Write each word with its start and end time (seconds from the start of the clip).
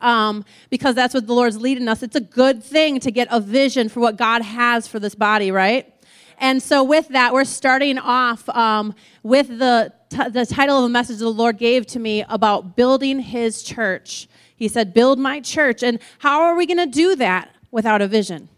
um, 0.00 0.44
because 0.70 0.94
that's 0.94 1.12
what 1.12 1.26
the 1.26 1.32
Lord's 1.32 1.60
leading 1.60 1.88
us. 1.88 2.00
It's 2.04 2.14
a 2.14 2.20
good 2.20 2.62
thing 2.62 3.00
to 3.00 3.10
get 3.10 3.26
a 3.32 3.40
vision 3.40 3.88
for 3.88 3.98
what 3.98 4.16
God 4.16 4.42
has 4.42 4.86
for 4.86 5.00
this 5.00 5.16
body, 5.16 5.50
right? 5.50 5.92
And 6.38 6.62
so, 6.62 6.84
with 6.84 7.08
that, 7.08 7.32
we're 7.32 7.44
starting 7.44 7.98
off 7.98 8.48
um, 8.50 8.94
with 9.24 9.48
the, 9.48 9.92
t- 10.08 10.28
the 10.28 10.46
title 10.46 10.78
of 10.78 10.84
a 10.84 10.88
message 10.88 11.18
the 11.18 11.28
Lord 11.28 11.58
gave 11.58 11.84
to 11.88 11.98
me 11.98 12.24
about 12.28 12.76
building 12.76 13.18
His 13.18 13.64
church. 13.64 14.28
He 14.54 14.68
said, 14.68 14.94
Build 14.94 15.18
my 15.18 15.40
church. 15.40 15.82
And 15.82 15.98
how 16.18 16.42
are 16.42 16.54
we 16.54 16.64
going 16.64 16.78
to 16.78 16.86
do 16.86 17.16
that 17.16 17.52
without 17.72 18.00
a 18.00 18.06
vision? 18.06 18.48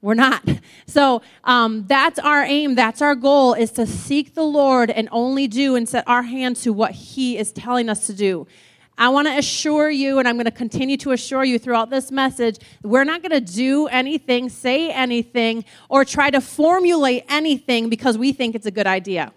We're 0.00 0.14
not. 0.14 0.42
So 0.86 1.22
um, 1.44 1.84
that's 1.86 2.18
our 2.18 2.42
aim. 2.42 2.74
That's 2.74 3.00
our 3.00 3.14
goal 3.14 3.54
is 3.54 3.70
to 3.72 3.86
seek 3.86 4.34
the 4.34 4.42
Lord 4.42 4.90
and 4.90 5.08
only 5.12 5.46
do 5.46 5.76
and 5.76 5.88
set 5.88 6.02
our 6.08 6.24
hands 6.24 6.62
to 6.62 6.72
what 6.72 6.90
He 6.90 7.38
is 7.38 7.52
telling 7.52 7.88
us 7.88 8.08
to 8.08 8.12
do. 8.12 8.48
I 9.00 9.08
want 9.08 9.28
to 9.28 9.38
assure 9.38 9.88
you, 9.88 10.18
and 10.18 10.28
I'm 10.28 10.36
going 10.36 10.44
to 10.44 10.50
continue 10.50 10.98
to 10.98 11.12
assure 11.12 11.42
you 11.42 11.58
throughout 11.58 11.88
this 11.88 12.12
message, 12.12 12.58
we're 12.82 13.04
not 13.04 13.22
going 13.22 13.30
to 13.30 13.40
do 13.40 13.86
anything, 13.86 14.50
say 14.50 14.90
anything, 14.90 15.64
or 15.88 16.04
try 16.04 16.28
to 16.28 16.38
formulate 16.42 17.24
anything 17.26 17.88
because 17.88 18.18
we 18.18 18.32
think 18.32 18.54
it's 18.54 18.66
a 18.66 18.70
good 18.70 18.86
idea. 18.86 19.32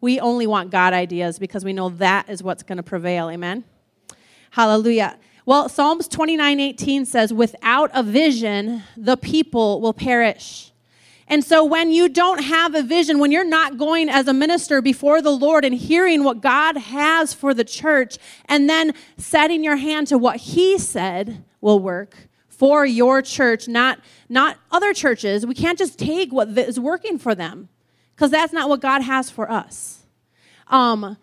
We 0.00 0.18
only 0.18 0.46
want 0.46 0.70
God 0.70 0.94
ideas 0.94 1.38
because 1.38 1.62
we 1.62 1.74
know 1.74 1.90
that 1.90 2.30
is 2.30 2.42
what's 2.42 2.62
going 2.62 2.78
to 2.78 2.82
prevail. 2.82 3.28
Amen? 3.28 3.64
Hallelujah. 4.50 5.18
Well, 5.44 5.68
Psalms 5.68 6.08
29 6.08 6.58
18 6.58 7.04
says, 7.04 7.34
Without 7.34 7.90
a 7.92 8.02
vision, 8.02 8.82
the 8.96 9.18
people 9.18 9.82
will 9.82 9.92
perish. 9.92 10.71
And 11.32 11.42
so 11.42 11.64
when 11.64 11.90
you 11.90 12.10
don't 12.10 12.44
have 12.44 12.74
a 12.74 12.82
vision, 12.82 13.18
when 13.18 13.32
you're 13.32 13.42
not 13.42 13.78
going 13.78 14.10
as 14.10 14.28
a 14.28 14.34
minister 14.34 14.82
before 14.82 15.22
the 15.22 15.30
Lord 15.30 15.64
and 15.64 15.74
hearing 15.74 16.24
what 16.24 16.42
God 16.42 16.76
has 16.76 17.32
for 17.32 17.54
the 17.54 17.64
church, 17.64 18.18
and 18.44 18.68
then 18.68 18.92
setting 19.16 19.64
your 19.64 19.76
hand 19.76 20.08
to 20.08 20.18
what 20.18 20.36
He 20.36 20.76
said 20.76 21.42
will 21.62 21.80
work 21.80 22.28
for 22.48 22.84
your 22.84 23.22
church, 23.22 23.66
not, 23.66 23.98
not 24.28 24.58
other 24.70 24.92
churches, 24.92 25.46
we 25.46 25.54
can't 25.54 25.78
just 25.78 25.98
take 25.98 26.34
what 26.34 26.48
is 26.48 26.78
working 26.78 27.18
for 27.18 27.34
them 27.34 27.70
because 28.14 28.30
that's 28.30 28.52
not 28.52 28.68
what 28.68 28.82
God 28.82 29.00
has 29.00 29.30
for 29.30 29.50
us. 29.50 30.02
Um, 30.66 31.16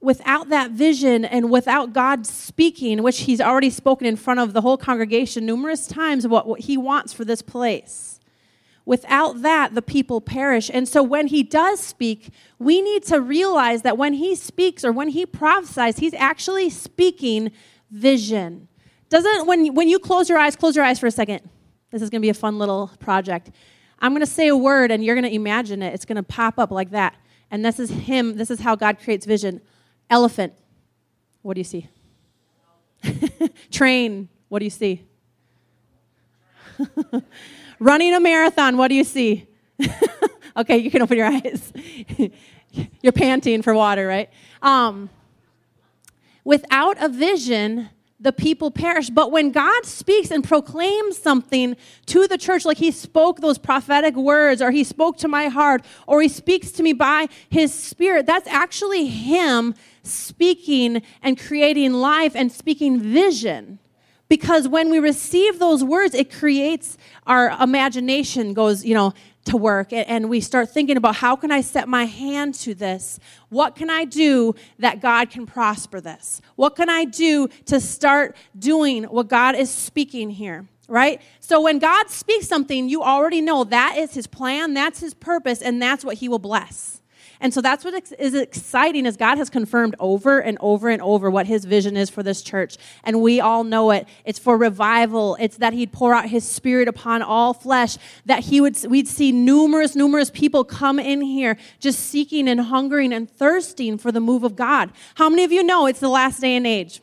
without 0.00 0.48
that 0.48 0.72
vision 0.72 1.24
and 1.24 1.48
without 1.48 1.92
God 1.92 2.26
speaking, 2.26 3.04
which 3.04 3.20
He's 3.20 3.40
already 3.40 3.70
spoken 3.70 4.04
in 4.04 4.16
front 4.16 4.40
of 4.40 4.52
the 4.52 4.62
whole 4.62 4.76
congregation 4.76 5.46
numerous 5.46 5.86
times, 5.86 6.26
what, 6.26 6.48
what 6.48 6.62
He 6.62 6.76
wants 6.76 7.12
for 7.12 7.24
this 7.24 7.40
place 7.40 8.18
Without 8.84 9.42
that, 9.42 9.74
the 9.74 9.82
people 9.82 10.20
perish. 10.20 10.70
And 10.72 10.88
so 10.88 11.02
when 11.02 11.28
he 11.28 11.42
does 11.42 11.78
speak, 11.78 12.30
we 12.58 12.82
need 12.82 13.04
to 13.04 13.20
realize 13.20 13.82
that 13.82 13.96
when 13.96 14.14
he 14.14 14.34
speaks 14.34 14.84
or 14.84 14.90
when 14.90 15.08
he 15.08 15.24
prophesies, 15.24 15.98
he's 15.98 16.14
actually 16.14 16.68
speaking 16.68 17.52
vision. 17.90 18.68
Doesn't 19.08 19.46
when 19.46 19.74
when 19.74 19.88
you 19.88 19.98
close 19.98 20.28
your 20.28 20.38
eyes, 20.38 20.56
close 20.56 20.74
your 20.74 20.84
eyes 20.84 20.98
for 20.98 21.06
a 21.06 21.12
second. 21.12 21.48
This 21.90 22.02
is 22.02 22.10
going 22.10 22.20
to 22.20 22.24
be 22.24 22.30
a 22.30 22.34
fun 22.34 22.58
little 22.58 22.90
project. 22.98 23.50
I'm 24.00 24.12
going 24.12 24.20
to 24.20 24.26
say 24.26 24.48
a 24.48 24.56
word 24.56 24.90
and 24.90 25.04
you're 25.04 25.14
going 25.14 25.30
to 25.30 25.34
imagine 25.34 25.82
it. 25.82 25.94
It's 25.94 26.04
going 26.04 26.16
to 26.16 26.22
pop 26.22 26.58
up 26.58 26.70
like 26.70 26.90
that. 26.90 27.14
And 27.50 27.64
this 27.64 27.78
is 27.78 27.90
him. 27.90 28.36
This 28.36 28.50
is 28.50 28.60
how 28.60 28.74
God 28.74 28.98
creates 28.98 29.26
vision. 29.26 29.60
Elephant. 30.10 30.54
What 31.42 31.54
do 31.54 31.60
you 31.60 31.64
see? 31.64 31.88
Train. 33.70 34.28
What 34.48 34.58
do 34.58 34.64
you 34.64 34.70
see? 34.70 35.04
Running 37.82 38.14
a 38.14 38.20
marathon, 38.20 38.76
what 38.76 38.88
do 38.88 38.94
you 38.94 39.02
see? 39.02 39.48
okay, 40.56 40.78
you 40.78 40.88
can 40.88 41.02
open 41.02 41.18
your 41.18 41.26
eyes. 41.32 41.72
You're 43.00 43.12
panting 43.12 43.60
for 43.62 43.74
water, 43.74 44.06
right? 44.06 44.30
Um, 44.62 45.10
without 46.44 46.96
a 47.02 47.08
vision, 47.08 47.88
the 48.20 48.32
people 48.32 48.70
perish. 48.70 49.10
But 49.10 49.32
when 49.32 49.50
God 49.50 49.84
speaks 49.84 50.30
and 50.30 50.44
proclaims 50.44 51.18
something 51.18 51.76
to 52.06 52.28
the 52.28 52.38
church, 52.38 52.64
like 52.64 52.78
He 52.78 52.92
spoke 52.92 53.40
those 53.40 53.58
prophetic 53.58 54.14
words, 54.14 54.62
or 54.62 54.70
He 54.70 54.84
spoke 54.84 55.16
to 55.18 55.26
my 55.26 55.48
heart, 55.48 55.84
or 56.06 56.22
He 56.22 56.28
speaks 56.28 56.70
to 56.72 56.84
me 56.84 56.92
by 56.92 57.26
His 57.50 57.74
Spirit, 57.74 58.26
that's 58.26 58.46
actually 58.46 59.06
Him 59.06 59.74
speaking 60.04 61.02
and 61.20 61.36
creating 61.36 61.94
life 61.94 62.36
and 62.36 62.52
speaking 62.52 63.00
vision. 63.00 63.80
Because 64.32 64.66
when 64.66 64.88
we 64.88 64.98
receive 64.98 65.58
those 65.58 65.84
words, 65.84 66.14
it 66.14 66.32
creates 66.32 66.96
our 67.26 67.50
imagination 67.62 68.54
goes, 68.54 68.82
you 68.82 68.94
know, 68.94 69.12
to 69.44 69.58
work 69.58 69.92
and 69.92 70.30
we 70.30 70.40
start 70.40 70.70
thinking 70.70 70.96
about 70.96 71.16
how 71.16 71.36
can 71.36 71.52
I 71.52 71.60
set 71.60 71.86
my 71.86 72.06
hand 72.06 72.54
to 72.60 72.72
this? 72.72 73.20
What 73.50 73.76
can 73.76 73.90
I 73.90 74.06
do 74.06 74.54
that 74.78 75.02
God 75.02 75.28
can 75.28 75.44
prosper 75.44 76.00
this? 76.00 76.40
What 76.56 76.76
can 76.76 76.88
I 76.88 77.04
do 77.04 77.48
to 77.66 77.78
start 77.78 78.34
doing 78.58 79.04
what 79.04 79.28
God 79.28 79.54
is 79.54 79.68
speaking 79.70 80.30
here? 80.30 80.66
Right? 80.88 81.20
So 81.40 81.60
when 81.60 81.78
God 81.78 82.08
speaks 82.08 82.48
something, 82.48 82.88
you 82.88 83.02
already 83.02 83.42
know 83.42 83.64
that 83.64 83.98
is 83.98 84.14
his 84.14 84.26
plan, 84.26 84.72
that's 84.72 85.00
his 85.00 85.12
purpose, 85.12 85.60
and 85.60 85.82
that's 85.82 86.06
what 86.06 86.16
he 86.16 86.30
will 86.30 86.38
bless. 86.38 87.01
And 87.42 87.52
so 87.52 87.60
that's 87.60 87.84
what 87.84 88.10
is 88.20 88.34
exciting 88.34 89.04
is 89.04 89.16
God 89.16 89.36
has 89.36 89.50
confirmed 89.50 89.96
over 89.98 90.38
and 90.38 90.56
over 90.60 90.88
and 90.88 91.02
over 91.02 91.28
what 91.28 91.46
his 91.46 91.64
vision 91.64 91.96
is 91.96 92.08
for 92.08 92.22
this 92.22 92.40
church. 92.40 92.76
And 93.02 93.20
we 93.20 93.40
all 93.40 93.64
know 93.64 93.90
it. 93.90 94.06
It's 94.24 94.38
for 94.38 94.56
revival. 94.56 95.36
It's 95.40 95.56
that 95.56 95.72
he'd 95.72 95.92
pour 95.92 96.14
out 96.14 96.28
his 96.28 96.48
spirit 96.48 96.86
upon 96.86 97.20
all 97.20 97.52
flesh, 97.52 97.98
that 98.26 98.44
he 98.44 98.60
would 98.60 98.78
we'd 98.84 99.08
see 99.08 99.32
numerous 99.32 99.96
numerous 99.96 100.30
people 100.30 100.62
come 100.62 101.00
in 101.00 101.20
here 101.20 101.58
just 101.80 101.98
seeking 101.98 102.48
and 102.48 102.60
hungering 102.60 103.12
and 103.12 103.28
thirsting 103.28 103.98
for 103.98 104.12
the 104.12 104.20
move 104.20 104.44
of 104.44 104.54
God. 104.54 104.92
How 105.16 105.28
many 105.28 105.42
of 105.42 105.50
you 105.50 105.64
know 105.64 105.86
it's 105.86 106.00
the 106.00 106.08
last 106.08 106.40
day 106.40 106.54
and 106.54 106.66
age? 106.66 107.02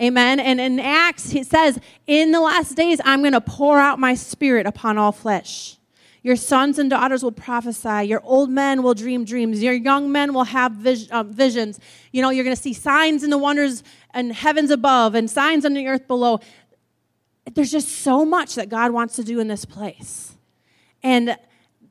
Amen. 0.00 0.40
And 0.40 0.60
in 0.60 0.80
Acts, 0.80 1.30
he 1.30 1.44
says, 1.44 1.78
In 2.06 2.32
the 2.32 2.40
last 2.40 2.74
days, 2.74 3.02
I'm 3.04 3.20
going 3.20 3.34
to 3.34 3.40
pour 3.42 3.78
out 3.78 3.98
my 3.98 4.14
spirit 4.14 4.66
upon 4.66 4.96
all 4.96 5.12
flesh. 5.12 5.76
Your 6.22 6.36
sons 6.36 6.78
and 6.78 6.88
daughters 6.88 7.22
will 7.24 7.32
prophesy. 7.32 8.04
Your 8.04 8.20
old 8.24 8.48
men 8.48 8.82
will 8.82 8.94
dream 8.94 9.24
dreams. 9.24 9.62
Your 9.62 9.72
young 9.72 10.12
men 10.12 10.32
will 10.32 10.44
have 10.44 10.86
uh, 10.86 11.24
visions. 11.24 11.80
You 12.12 12.22
know, 12.22 12.30
you're 12.30 12.44
going 12.44 12.56
to 12.56 12.62
see 12.62 12.72
signs 12.72 13.24
in 13.24 13.30
the 13.30 13.38
wonders 13.38 13.82
and 14.14 14.32
heavens 14.32 14.70
above 14.70 15.16
and 15.16 15.28
signs 15.28 15.64
on 15.64 15.74
the 15.74 15.86
earth 15.88 16.06
below. 16.06 16.38
There's 17.52 17.72
just 17.72 17.88
so 17.88 18.24
much 18.24 18.54
that 18.54 18.68
God 18.68 18.92
wants 18.92 19.16
to 19.16 19.24
do 19.24 19.40
in 19.40 19.48
this 19.48 19.64
place. 19.64 20.36
And 21.02 21.36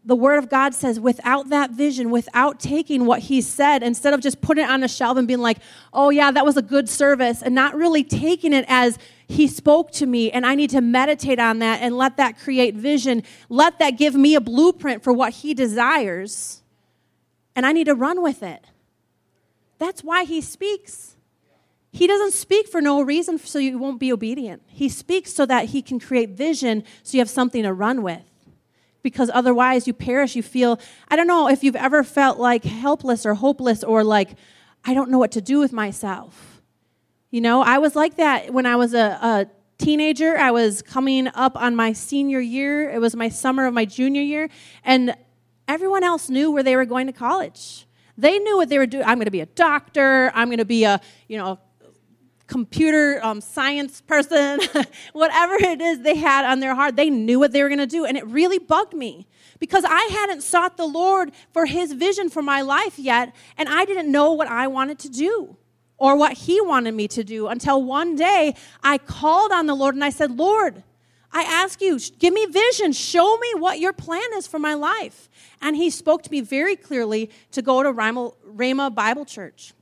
the 0.03 0.15
word 0.15 0.39
of 0.39 0.49
God 0.49 0.73
says, 0.73 0.99
without 0.99 1.49
that 1.49 1.71
vision, 1.71 2.09
without 2.09 2.59
taking 2.59 3.05
what 3.05 3.19
he 3.19 3.39
said, 3.39 3.83
instead 3.83 4.13
of 4.13 4.21
just 4.21 4.41
putting 4.41 4.63
it 4.63 4.69
on 4.69 4.83
a 4.83 4.87
shelf 4.87 5.17
and 5.17 5.27
being 5.27 5.41
like, 5.41 5.59
oh, 5.93 6.09
yeah, 6.09 6.31
that 6.31 6.43
was 6.43 6.57
a 6.57 6.61
good 6.61 6.89
service, 6.89 7.43
and 7.43 7.53
not 7.53 7.75
really 7.75 8.03
taking 8.03 8.51
it 8.51 8.65
as 8.67 8.97
he 9.27 9.47
spoke 9.47 9.91
to 9.93 10.05
me, 10.05 10.29
and 10.29 10.45
I 10.45 10.55
need 10.55 10.71
to 10.71 10.81
meditate 10.81 11.39
on 11.39 11.59
that 11.59 11.81
and 11.81 11.95
let 11.95 12.17
that 12.17 12.37
create 12.37 12.75
vision. 12.75 13.23
Let 13.47 13.79
that 13.79 13.91
give 13.91 14.13
me 14.13 14.35
a 14.35 14.41
blueprint 14.41 15.03
for 15.03 15.13
what 15.13 15.31
He 15.31 15.53
desires, 15.53 16.61
and 17.55 17.65
I 17.65 17.71
need 17.71 17.85
to 17.85 17.95
run 17.95 18.21
with 18.21 18.43
it. 18.43 18.65
That's 19.77 20.03
why 20.03 20.25
He 20.25 20.41
speaks. 20.41 21.15
He 21.93 22.07
doesn't 22.07 22.33
speak 22.33 22.67
for 22.67 22.81
no 22.81 23.01
reason 23.01 23.37
so 23.37 23.57
you 23.59 23.77
won't 23.77 23.99
be 23.99 24.11
obedient. 24.11 24.63
He 24.67 24.89
speaks 24.89 25.31
so 25.31 25.45
that 25.45 25.65
He 25.65 25.81
can 25.81 25.99
create 25.99 26.31
vision 26.31 26.83
so 27.03 27.15
you 27.15 27.21
have 27.21 27.29
something 27.29 27.63
to 27.63 27.71
run 27.71 28.03
with. 28.03 28.23
Because 29.03 29.31
otherwise, 29.33 29.87
you 29.87 29.93
perish. 29.93 30.35
You 30.35 30.43
feel, 30.43 30.79
I 31.09 31.15
don't 31.15 31.27
know 31.27 31.49
if 31.49 31.63
you've 31.63 31.75
ever 31.75 32.03
felt 32.03 32.37
like 32.39 32.63
helpless 32.63 33.25
or 33.25 33.33
hopeless 33.33 33.83
or 33.83 34.03
like, 34.03 34.31
I 34.85 34.93
don't 34.93 35.09
know 35.09 35.17
what 35.17 35.31
to 35.31 35.41
do 35.41 35.59
with 35.59 35.73
myself 35.73 36.51
you 37.31 37.39
know, 37.39 37.61
I 37.61 37.77
was 37.77 37.95
like 37.95 38.17
that 38.17 38.53
when 38.53 38.65
I 38.65 38.75
was 38.75 38.93
a, 38.93 39.17
a 39.21 39.47
teenager. 39.77 40.37
I 40.37 40.51
was 40.51 40.81
coming 40.81 41.27
up 41.33 41.55
on 41.55 41.77
my 41.77 41.93
senior 41.93 42.41
year. 42.41 42.89
It 42.89 42.99
was 42.99 43.15
my 43.15 43.29
summer 43.29 43.65
of 43.65 43.73
my 43.73 43.85
junior 43.85 44.21
year. 44.21 44.49
And 44.83 45.15
everyone 45.65 46.03
else 46.03 46.29
knew 46.29 46.51
where 46.51 46.61
they 46.61 46.75
were 46.75 46.85
going 46.85 47.07
to 47.07 47.13
college. 47.13 47.87
They 48.17 48.37
knew 48.37 48.57
what 48.57 48.67
they 48.67 48.77
were 48.77 48.85
doing. 48.85 49.05
I'm 49.05 49.17
going 49.17 49.25
to 49.25 49.31
be 49.31 49.39
a 49.39 49.45
doctor. 49.45 50.29
I'm 50.35 50.49
going 50.49 50.57
to 50.57 50.65
be 50.65 50.83
a, 50.83 50.99
you 51.29 51.37
know, 51.37 51.57
computer 52.51 53.23
um, 53.23 53.39
science 53.39 54.01
person, 54.01 54.59
whatever 55.13 55.55
it 55.55 55.79
is 55.79 56.01
they 56.01 56.17
had 56.17 56.43
on 56.43 56.59
their 56.59 56.75
heart, 56.75 56.97
they 56.97 57.09
knew 57.09 57.39
what 57.39 57.53
they 57.53 57.63
were 57.63 57.69
going 57.69 57.79
to 57.79 57.87
do. 57.87 58.03
And 58.03 58.17
it 58.17 58.27
really 58.27 58.59
bugged 58.59 58.93
me 58.93 59.25
because 59.57 59.85
I 59.87 60.01
hadn't 60.11 60.41
sought 60.41 60.75
the 60.75 60.85
Lord 60.85 61.31
for 61.53 61.65
his 61.65 61.93
vision 61.93 62.29
for 62.29 62.41
my 62.41 62.61
life 62.61 62.99
yet, 62.99 63.33
and 63.57 63.69
I 63.69 63.85
didn't 63.85 64.11
know 64.11 64.33
what 64.33 64.49
I 64.49 64.67
wanted 64.67 64.99
to 64.99 65.09
do 65.09 65.55
or 65.97 66.17
what 66.17 66.33
He 66.33 66.59
wanted 66.59 66.95
me 66.95 67.07
to 67.09 67.23
do 67.23 67.47
until 67.47 67.81
one 67.81 68.15
day 68.15 68.55
I 68.83 68.97
called 68.97 69.51
on 69.51 69.67
the 69.67 69.75
Lord 69.75 69.93
and 69.93 70.03
I 70.03 70.09
said, 70.09 70.31
Lord, 70.35 70.83
I 71.31 71.43
ask 71.43 71.79
you, 71.79 71.99
give 72.17 72.33
me 72.33 72.47
vision. 72.47 72.91
Show 72.91 73.37
me 73.37 73.53
what 73.59 73.79
your 73.79 73.93
plan 73.93 74.27
is 74.33 74.47
for 74.47 74.57
my 74.57 74.73
life. 74.73 75.29
And 75.61 75.75
he 75.75 75.91
spoke 75.91 76.23
to 76.23 76.31
me 76.31 76.41
very 76.41 76.75
clearly 76.75 77.29
to 77.51 77.61
go 77.61 77.83
to 77.83 77.93
Rhema 77.93 78.95
Bible 78.95 79.25
Church 79.25 79.73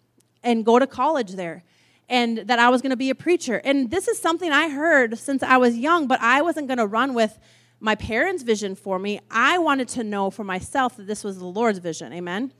and 0.43 0.65
go 0.65 0.77
to 0.77 0.85
college 0.85 1.31
there 1.31 1.63
and 2.09 2.39
that 2.39 2.59
I 2.59 2.69
was 2.69 2.81
going 2.81 2.89
to 2.89 2.97
be 2.97 3.11
a 3.11 3.15
preacher. 3.15 3.61
And 3.63 3.91
this 3.91 4.07
is 4.07 4.19
something 4.19 4.51
I 4.51 4.69
heard 4.69 5.17
since 5.17 5.43
I 5.43 5.57
was 5.57 5.77
young, 5.77 6.07
but 6.07 6.19
I 6.21 6.41
wasn't 6.41 6.67
going 6.67 6.79
to 6.79 6.87
run 6.87 7.13
with 7.13 7.39
my 7.79 7.95
parents' 7.95 8.43
vision 8.43 8.75
for 8.75 8.99
me. 8.99 9.21
I 9.31 9.59
wanted 9.59 9.87
to 9.89 10.03
know 10.03 10.29
for 10.31 10.43
myself 10.43 10.97
that 10.97 11.07
this 11.07 11.23
was 11.23 11.37
the 11.37 11.45
Lord's 11.45 11.79
vision. 11.79 12.11
Amen. 12.11 12.51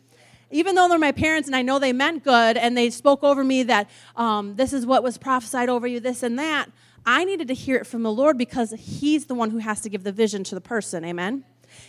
even 0.52 0.76
though 0.76 0.88
they're 0.88 0.98
my 0.98 1.12
parents 1.12 1.48
and 1.48 1.56
I 1.56 1.62
know 1.62 1.78
they 1.78 1.94
meant 1.94 2.24
good 2.24 2.58
and 2.58 2.76
they 2.76 2.90
spoke 2.90 3.24
over 3.24 3.44
me 3.44 3.64
that 3.64 3.90
um, 4.16 4.56
this 4.56 4.74
is 4.74 4.86
what 4.86 5.04
was 5.04 5.18
prophesied 5.18 5.70
over 5.70 5.86
you, 5.88 6.00
this 6.00 6.24
and 6.24 6.40
that, 6.40 6.68
I 7.06 7.24
needed 7.24 7.48
to 7.50 7.54
hear 7.54 7.78
it 7.78 7.88
from 7.88 8.04
the 8.04 8.12
Lord 8.12 8.38
because 8.38 8.72
He's 8.72 9.26
the 9.26 9.36
one 9.36 9.52
who 9.52 9.60
has 9.60 9.82
to 9.82 9.90
give 9.90 10.04
the 10.04 10.12
vision 10.12 10.44
to 10.46 10.56
the 10.56 10.62
person. 10.62 11.06
Amen? 11.06 11.44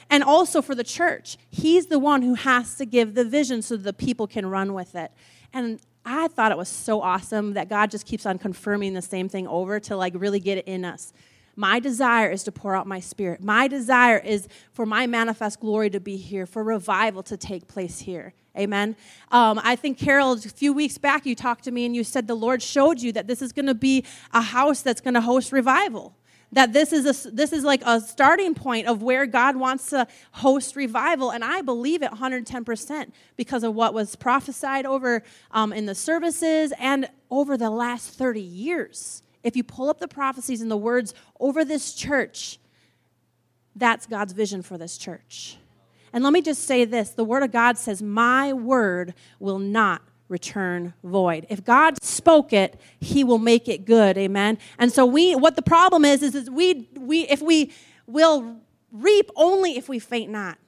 And 0.08 0.22
also 0.22 0.60
for 0.62 0.74
the 0.74 0.84
church, 0.84 1.36
He's 1.48 1.86
the 1.86 1.98
one 1.98 2.22
who 2.22 2.34
has 2.34 2.76
to 2.76 2.86
give 2.86 3.14
the 3.14 3.24
vision 3.24 3.62
so 3.62 3.76
the 3.76 3.92
people 3.92 4.26
can 4.26 4.46
run 4.46 4.74
with 4.74 4.94
it. 4.94 5.10
And 5.52 5.80
I 6.04 6.28
thought 6.28 6.52
it 6.52 6.58
was 6.58 6.68
so 6.68 7.02
awesome 7.02 7.54
that 7.54 7.68
God 7.68 7.90
just 7.90 8.06
keeps 8.06 8.26
on 8.26 8.38
confirming 8.38 8.94
the 8.94 9.02
same 9.02 9.28
thing 9.28 9.46
over 9.46 9.78
to 9.80 9.96
like 9.96 10.14
really 10.16 10.40
get 10.40 10.58
it 10.58 10.66
in 10.66 10.84
us. 10.84 11.12
My 11.56 11.78
desire 11.78 12.30
is 12.30 12.42
to 12.44 12.52
pour 12.52 12.74
out 12.74 12.86
my 12.86 13.00
spirit. 13.00 13.42
My 13.42 13.68
desire 13.68 14.18
is 14.18 14.48
for 14.72 14.86
my 14.86 15.06
manifest 15.06 15.60
glory 15.60 15.90
to 15.90 16.00
be 16.00 16.16
here, 16.16 16.46
for 16.46 16.64
revival 16.64 17.22
to 17.24 17.36
take 17.36 17.68
place 17.68 18.00
here. 18.00 18.32
Amen. 18.58 18.96
Um, 19.30 19.60
I 19.62 19.76
think, 19.76 19.98
Carol, 19.98 20.32
a 20.32 20.38
few 20.38 20.72
weeks 20.72 20.98
back, 20.98 21.26
you 21.26 21.34
talked 21.34 21.64
to 21.64 21.70
me 21.70 21.84
and 21.86 21.94
you 21.94 22.02
said 22.02 22.26
the 22.26 22.34
Lord 22.34 22.62
showed 22.62 23.00
you 23.00 23.12
that 23.12 23.26
this 23.26 23.42
is 23.42 23.52
going 23.52 23.66
to 23.66 23.74
be 23.74 24.04
a 24.32 24.40
house 24.40 24.82
that's 24.82 25.00
going 25.00 25.14
to 25.14 25.20
host 25.20 25.52
revival. 25.52 26.14
That 26.52 26.72
this 26.72 26.92
is, 26.92 27.26
a, 27.26 27.30
this 27.30 27.52
is 27.52 27.62
like 27.62 27.82
a 27.86 28.00
starting 28.00 28.54
point 28.54 28.88
of 28.88 29.02
where 29.02 29.24
God 29.24 29.54
wants 29.54 29.90
to 29.90 30.08
host 30.32 30.74
revival. 30.74 31.30
And 31.30 31.44
I 31.44 31.62
believe 31.62 32.02
it 32.02 32.10
110% 32.10 33.12
because 33.36 33.62
of 33.62 33.74
what 33.74 33.94
was 33.94 34.16
prophesied 34.16 34.84
over 34.84 35.22
um, 35.52 35.72
in 35.72 35.86
the 35.86 35.94
services 35.94 36.72
and 36.78 37.08
over 37.30 37.56
the 37.56 37.70
last 37.70 38.10
30 38.10 38.40
years. 38.40 39.22
If 39.44 39.56
you 39.56 39.62
pull 39.62 39.88
up 39.88 40.00
the 40.00 40.08
prophecies 40.08 40.60
and 40.60 40.70
the 40.70 40.76
words 40.76 41.14
over 41.38 41.64
this 41.64 41.94
church, 41.94 42.58
that's 43.76 44.06
God's 44.06 44.32
vision 44.32 44.62
for 44.62 44.76
this 44.76 44.98
church. 44.98 45.56
And 46.12 46.24
let 46.24 46.32
me 46.32 46.42
just 46.42 46.64
say 46.64 46.84
this 46.84 47.10
the 47.10 47.24
Word 47.24 47.42
of 47.42 47.52
God 47.52 47.78
says, 47.78 48.02
My 48.02 48.52
word 48.52 49.14
will 49.38 49.58
not 49.58 50.02
return 50.30 50.94
void. 51.02 51.46
If 51.50 51.64
God 51.64 52.02
spoke 52.02 52.52
it, 52.52 52.80
he 53.00 53.24
will 53.24 53.38
make 53.38 53.68
it 53.68 53.84
good. 53.84 54.16
Amen. 54.16 54.58
And 54.78 54.92
so 54.92 55.04
we 55.04 55.34
what 55.34 55.56
the 55.56 55.62
problem 55.62 56.04
is 56.04 56.22
is, 56.22 56.34
is 56.34 56.48
we 56.48 56.88
we 56.96 57.26
if 57.28 57.42
we 57.42 57.72
will 58.06 58.56
reap 58.92 59.30
only 59.36 59.76
if 59.76 59.88
we 59.88 59.98
faint 59.98 60.30
not. 60.30 60.58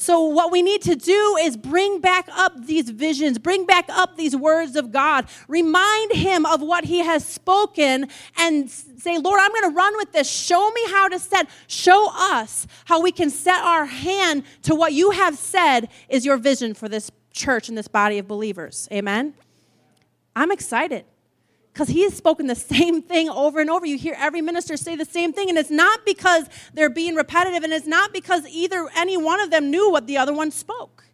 So, 0.00 0.22
what 0.22 0.50
we 0.50 0.62
need 0.62 0.80
to 0.82 0.96
do 0.96 1.36
is 1.42 1.58
bring 1.58 2.00
back 2.00 2.26
up 2.32 2.64
these 2.64 2.88
visions, 2.88 3.38
bring 3.38 3.66
back 3.66 3.84
up 3.90 4.16
these 4.16 4.34
words 4.34 4.74
of 4.74 4.92
God, 4.92 5.26
remind 5.46 6.12
Him 6.12 6.46
of 6.46 6.62
what 6.62 6.84
He 6.84 7.00
has 7.00 7.22
spoken, 7.22 8.08
and 8.38 8.70
say, 8.70 9.18
Lord, 9.18 9.40
I'm 9.42 9.50
going 9.50 9.70
to 9.70 9.76
run 9.76 9.94
with 9.98 10.12
this. 10.12 10.26
Show 10.26 10.70
me 10.70 10.80
how 10.88 11.08
to 11.08 11.18
set, 11.18 11.50
show 11.66 12.08
us 12.14 12.66
how 12.86 13.02
we 13.02 13.12
can 13.12 13.28
set 13.28 13.62
our 13.62 13.84
hand 13.84 14.44
to 14.62 14.74
what 14.74 14.94
you 14.94 15.10
have 15.10 15.36
said 15.36 15.90
is 16.08 16.24
your 16.24 16.38
vision 16.38 16.72
for 16.72 16.88
this 16.88 17.10
church 17.32 17.68
and 17.68 17.76
this 17.76 17.88
body 17.88 18.18
of 18.18 18.28
believers. 18.28 18.88
Amen? 18.92 19.34
I'm 20.34 20.50
excited 20.50 21.04
because 21.72 21.88
he 21.88 22.02
has 22.02 22.14
spoken 22.14 22.46
the 22.46 22.54
same 22.74 23.02
thing 23.02 23.28
over 23.28 23.60
and 23.60 23.70
over. 23.70 23.86
You 23.86 23.98
hear 23.98 24.14
every 24.18 24.40
minister 24.40 24.76
say 24.76 24.96
the 24.96 25.04
same 25.04 25.32
thing, 25.32 25.48
and 25.48 25.58
it's 25.58 25.70
not 25.70 26.04
because 26.04 26.48
they're 26.74 26.90
being 26.90 27.14
repetitive, 27.14 27.62
and 27.62 27.72
it's 27.72 27.86
not 27.86 28.12
because 28.12 28.46
either 28.48 28.88
any 28.96 29.16
one 29.16 29.40
of 29.40 29.50
them 29.50 29.70
knew 29.70 29.90
what 29.90 30.06
the 30.06 30.16
other 30.16 30.32
one 30.32 30.50
spoke. 30.50 31.04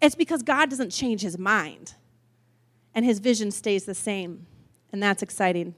It's 0.00 0.14
because 0.14 0.42
God 0.42 0.70
doesn't 0.70 0.90
change 0.90 1.22
his 1.22 1.38
mind, 1.38 1.94
and 2.94 3.04
his 3.04 3.18
vision 3.18 3.50
stays 3.50 3.84
the 3.84 3.94
same, 3.94 4.46
and 4.92 5.02
that's 5.02 5.22
exciting. 5.22 5.74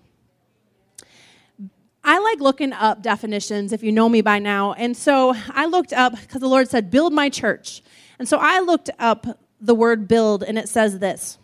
I 2.03 2.19
like 2.19 2.41
looking 2.41 2.73
up 2.73 3.03
definitions 3.03 3.73
if 3.73 3.83
you 3.83 3.93
know 3.93 4.09
me 4.09 4.23
by 4.23 4.39
now. 4.39 4.73
And 4.73 4.97
so 4.97 5.35
I 5.51 5.67
looked 5.67 5.93
up 5.93 6.19
because 6.19 6.41
the 6.41 6.49
Lord 6.49 6.69
said, 6.69 6.91
Build 6.91 7.13
my 7.13 7.29
church. 7.29 7.83
And 8.19 8.27
so 8.27 8.39
I 8.41 8.61
looked 8.61 8.89
up 8.99 9.27
the 9.61 9.75
word 9.75 10.09
build, 10.09 10.43
and 10.43 10.59
it 10.59 10.69
says 10.69 10.99
this 10.99 11.39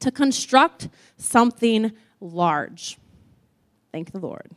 to 0.00 0.10
construct 0.10 0.88
something 1.16 1.92
large. 2.20 2.98
Thank 3.92 4.12
the 4.12 4.18
Lord. 4.18 4.50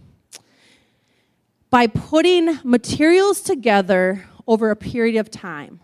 By 1.70 1.88
putting 1.88 2.60
materials 2.64 3.42
together 3.42 4.26
over 4.48 4.70
a 4.70 4.76
period 4.76 5.18
of 5.18 5.30
time. 5.32 5.80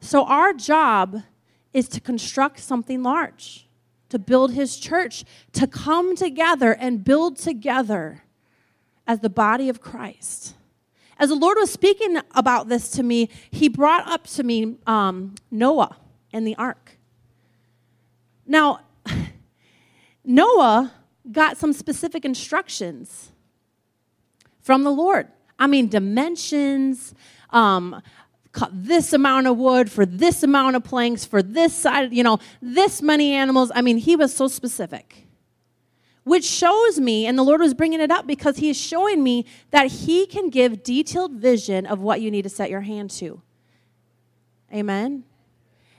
So, 0.00 0.24
our 0.24 0.52
job 0.52 1.22
is 1.72 1.88
to 1.88 2.00
construct 2.00 2.60
something 2.60 3.02
large, 3.02 3.68
to 4.08 4.18
build 4.18 4.52
His 4.52 4.76
church, 4.76 5.24
to 5.52 5.66
come 5.66 6.16
together 6.16 6.72
and 6.72 7.04
build 7.04 7.36
together 7.36 8.24
as 9.06 9.20
the 9.20 9.30
body 9.30 9.68
of 9.68 9.80
Christ. 9.80 10.54
As 11.20 11.28
the 11.28 11.34
Lord 11.34 11.58
was 11.58 11.70
speaking 11.70 12.16
about 12.34 12.68
this 12.68 12.90
to 12.92 13.02
me, 13.02 13.28
He 13.50 13.68
brought 13.68 14.08
up 14.08 14.26
to 14.28 14.42
me 14.42 14.78
um, 14.86 15.34
Noah 15.50 15.96
and 16.32 16.46
the 16.46 16.56
ark. 16.56 16.96
Now, 18.46 18.80
Noah 20.24 20.92
got 21.30 21.58
some 21.58 21.74
specific 21.74 22.24
instructions 22.24 23.32
from 24.62 24.82
the 24.82 24.90
Lord. 24.90 25.28
I 25.58 25.66
mean, 25.66 25.88
dimensions, 25.88 27.14
um, 27.50 28.00
cut 28.52 28.70
this 28.72 29.12
amount 29.12 29.46
of 29.46 29.58
wood 29.58 29.92
for 29.92 30.06
this 30.06 30.42
amount 30.42 30.74
of 30.74 30.84
planks 30.84 31.26
for 31.26 31.42
this 31.42 31.74
side, 31.74 32.14
you 32.14 32.22
know, 32.22 32.38
this 32.62 33.02
many 33.02 33.34
animals. 33.34 33.70
I 33.74 33.82
mean, 33.82 33.98
he 33.98 34.16
was 34.16 34.34
so 34.34 34.48
specific. 34.48 35.26
Which 36.30 36.44
shows 36.44 37.00
me, 37.00 37.26
and 37.26 37.36
the 37.36 37.42
Lord 37.42 37.60
was 37.60 37.74
bringing 37.74 38.00
it 38.00 38.08
up 38.08 38.24
because 38.24 38.58
He 38.58 38.70
is 38.70 38.76
showing 38.76 39.24
me 39.24 39.46
that 39.72 39.88
He 39.88 40.26
can 40.26 40.48
give 40.48 40.84
detailed 40.84 41.32
vision 41.32 41.86
of 41.86 41.98
what 41.98 42.20
you 42.20 42.30
need 42.30 42.42
to 42.42 42.48
set 42.48 42.70
your 42.70 42.82
hand 42.82 43.10
to. 43.18 43.42
Amen. 44.72 45.24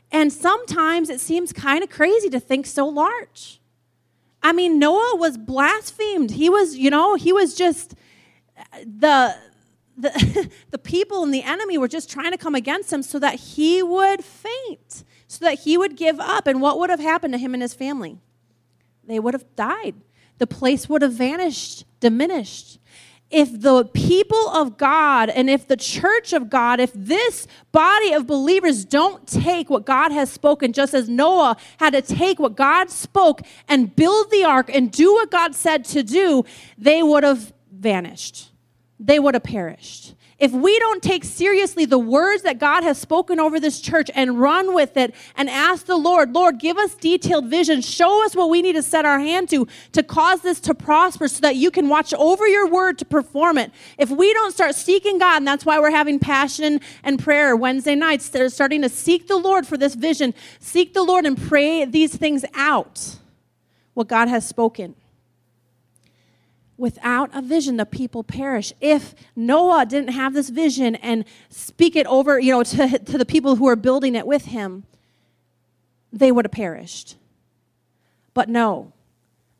And 0.10 0.32
sometimes 0.32 1.10
it 1.10 1.20
seems 1.20 1.52
kind 1.52 1.84
of 1.84 1.90
crazy 1.90 2.30
to 2.30 2.40
think 2.40 2.66
so 2.66 2.88
large. 2.88 3.60
I 4.42 4.54
mean, 4.54 4.80
Noah 4.80 5.18
was 5.18 5.38
blasphemed. 5.38 6.32
He 6.32 6.50
was, 6.50 6.78
you 6.78 6.90
know, 6.90 7.16
he 7.16 7.34
was 7.34 7.54
just 7.54 7.96
the 8.86 9.36
the, 9.98 10.50
the 10.72 10.78
people 10.78 11.24
and 11.24 11.34
the 11.34 11.44
enemy 11.44 11.78
were 11.78 11.90
just 11.90 12.10
trying 12.10 12.32
to 12.32 12.38
come 12.38 12.56
against 12.56 12.94
him 12.94 13.04
so 13.04 13.20
that 13.20 13.36
he 13.36 13.84
would 13.84 14.24
faint, 14.24 15.04
so 15.28 15.44
that 15.44 15.60
he 15.60 15.78
would 15.78 15.98
give 15.98 16.22
up. 16.22 16.48
And 16.48 16.62
what 16.62 16.80
would 16.80 16.90
have 16.90 17.02
happened 17.02 17.34
to 17.34 17.38
him 17.38 17.54
and 17.54 17.62
his 17.62 17.74
family? 17.74 18.18
They 19.04 19.20
would 19.20 19.34
have 19.34 19.58
died. 19.58 19.96
The 20.42 20.48
place 20.48 20.90
would 20.90 21.04
have 21.04 21.14
vanished, 21.14 21.86
diminished 22.00 22.80
if 23.30 23.62
the 23.62 23.86
people 23.86 24.50
of 24.50 24.76
God 24.76 25.30
and 25.30 25.52
if 25.52 25.68
the 25.68 25.78
church 25.78 26.34
of 26.34 26.50
God, 26.50 26.80
if 26.80 26.92
this 26.96 27.46
body 27.72 28.12
of 28.12 28.26
believers 28.26 28.84
don't 28.84 29.28
take 29.28 29.70
what 29.70 29.86
God 29.86 30.12
has 30.12 30.32
spoken, 30.32 30.74
just 30.74 30.96
as 30.96 31.08
Noah 31.08 31.58
had 31.78 31.94
to 31.94 32.02
take 32.02 32.40
what 32.40 32.56
God 32.56 32.90
spoke 32.90 33.42
and 33.68 33.96
build 33.96 34.32
the 34.32 34.44
ark 34.44 34.72
and 34.74 34.92
do 34.92 35.14
what 35.14 35.30
God 35.30 35.54
said 35.54 35.86
to 35.86 36.02
do, 36.02 36.44
they 36.76 37.04
would 37.04 37.24
have 37.24 37.54
vanished. 37.72 38.50
They 39.00 39.20
would 39.20 39.36
have 39.36 39.44
perished 39.44 40.16
if 40.42 40.52
we 40.52 40.78
don't 40.80 41.04
take 41.04 41.24
seriously 41.24 41.86
the 41.86 42.00
words 42.00 42.42
that 42.42 42.58
God 42.58 42.84
has 42.84 42.98
spoken 42.98 43.40
over 43.40 43.60
this 43.60 43.80
church 43.80 44.10
and 44.16 44.42
run 44.42 44.74
with 44.74 44.98
it 44.98 45.14
and 45.36 45.48
ask 45.48 45.86
the 45.86 45.96
Lord, 45.96 46.34
Lord, 46.34 46.58
give 46.58 46.80
us 46.80 46.96
detailed 46.96 47.46
vision, 47.46 47.80
show 47.82 48.26
us 48.26 48.36
what 48.36 48.50
we 48.50 48.64
need 48.64 48.74
to 48.74 48.82
set 48.82 49.06
our 49.06 49.20
hand 49.20 49.50
to 49.50 49.68
to 49.92 50.02
cause 50.02 50.42
this 50.42 50.60
to 50.62 50.74
prosper 50.74 51.28
so 51.28 51.42
that 51.42 51.58
you 51.58 51.70
can 51.70 51.90
watch 51.90 52.12
over 52.16 52.48
your 52.48 52.68
word 52.68 52.98
to 52.98 53.06
perform 53.06 53.60
it. 53.60 53.72
If 54.00 54.10
we 54.10 54.34
don't 54.34 54.52
start 54.52 54.74
seeking 54.74 55.20
God, 55.20 55.38
and 55.38 55.48
that's 55.48 55.64
why 55.64 55.80
we're 55.80 55.92
having 55.92 56.18
passion 56.18 56.82
and 57.04 57.20
prayer 57.20 57.56
Wednesday 57.56 57.94
nights, 57.94 58.30
they're 58.30 58.50
starting 58.50 58.82
to 58.82 58.90
seek 58.90 59.28
the 59.28 59.38
Lord 59.38 59.68
for 59.68 59.78
this 59.78 59.94
vision, 59.94 60.34
seek 60.60 60.96
the 60.96 61.04
Lord 61.04 61.28
and 61.28 61.40
pray 61.40 61.86
these 61.86 62.16
things 62.16 62.44
out, 62.56 63.18
what 63.94 64.08
God 64.08 64.28
has 64.28 64.48
spoken 64.48 64.96
without 66.82 67.30
a 67.34 67.42
vision 67.42 67.78
the 67.78 67.86
people 67.86 68.24
perish. 68.24 68.74
If 68.82 69.14
noah 69.36 69.86
didn't 69.86 70.14
have 70.14 70.34
this 70.34 70.50
vision 70.50 70.96
and 70.96 71.24
speak 71.50 71.96
it 71.96 72.08
over 72.08 72.40
you 72.40 72.52
know 72.52 72.64
to, 72.64 73.00
to 73.00 73.18
the 73.18 73.26
people 73.26 73.56
who 73.56 73.68
are 73.68 73.76
building 73.78 74.16
it 74.16 74.28
with 74.28 74.46
him 74.46 74.84
they 76.12 76.32
would 76.32 76.44
have 76.44 76.52
perished. 76.52 77.16
But 78.34 78.50
no 78.50 78.92